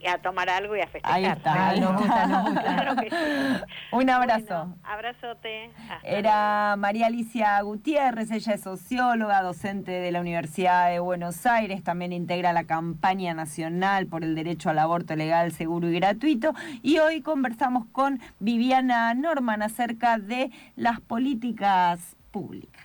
y 0.00 0.06
a 0.06 0.18
tomar 0.18 0.48
algo 0.48 0.76
y 0.76 0.80
a 0.80 0.86
festejar. 0.86 1.16
Ahí 1.16 1.24
está, 1.26 1.68
ahí 1.70 1.80
nos 1.80 1.90
está. 2.00 2.06
gusta, 2.06 2.26
nos 2.26 2.44
gusta. 2.44 2.62
Claro 2.62 2.96
que 2.96 3.10
sí. 3.10 3.16
Un 3.92 4.10
abrazo. 4.10 4.64
Bueno, 4.66 4.76
abrazote. 4.84 5.70
Hasta 5.90 6.08
Era 6.08 6.74
María 6.78 7.06
Alicia 7.06 7.60
Gutiérrez, 7.62 8.30
ella 8.30 8.54
es 8.54 8.66
socióloga, 8.70 9.42
docente 9.42 9.90
de 9.90 10.12
la 10.12 10.20
Universidad 10.20 10.90
de 10.90 11.00
Buenos 11.00 11.44
Aires, 11.44 11.82
también 11.82 12.12
integra 12.12 12.52
la 12.52 12.62
campaña 12.64 13.34
nacional 13.34 14.06
por 14.06 14.22
el 14.22 14.36
derecho 14.36 14.70
al 14.70 14.78
aborto 14.78 15.16
legal, 15.16 15.50
seguro 15.50 15.88
y 15.88 15.94
gratuito. 15.94 16.54
Y 16.80 16.98
hoy 16.98 17.20
conversamos 17.20 17.86
con 17.90 18.20
Viviana 18.38 19.12
Norman 19.14 19.62
acerca 19.62 20.18
de 20.18 20.52
las 20.76 21.00
políticas 21.00 22.16
públicas. 22.30 22.79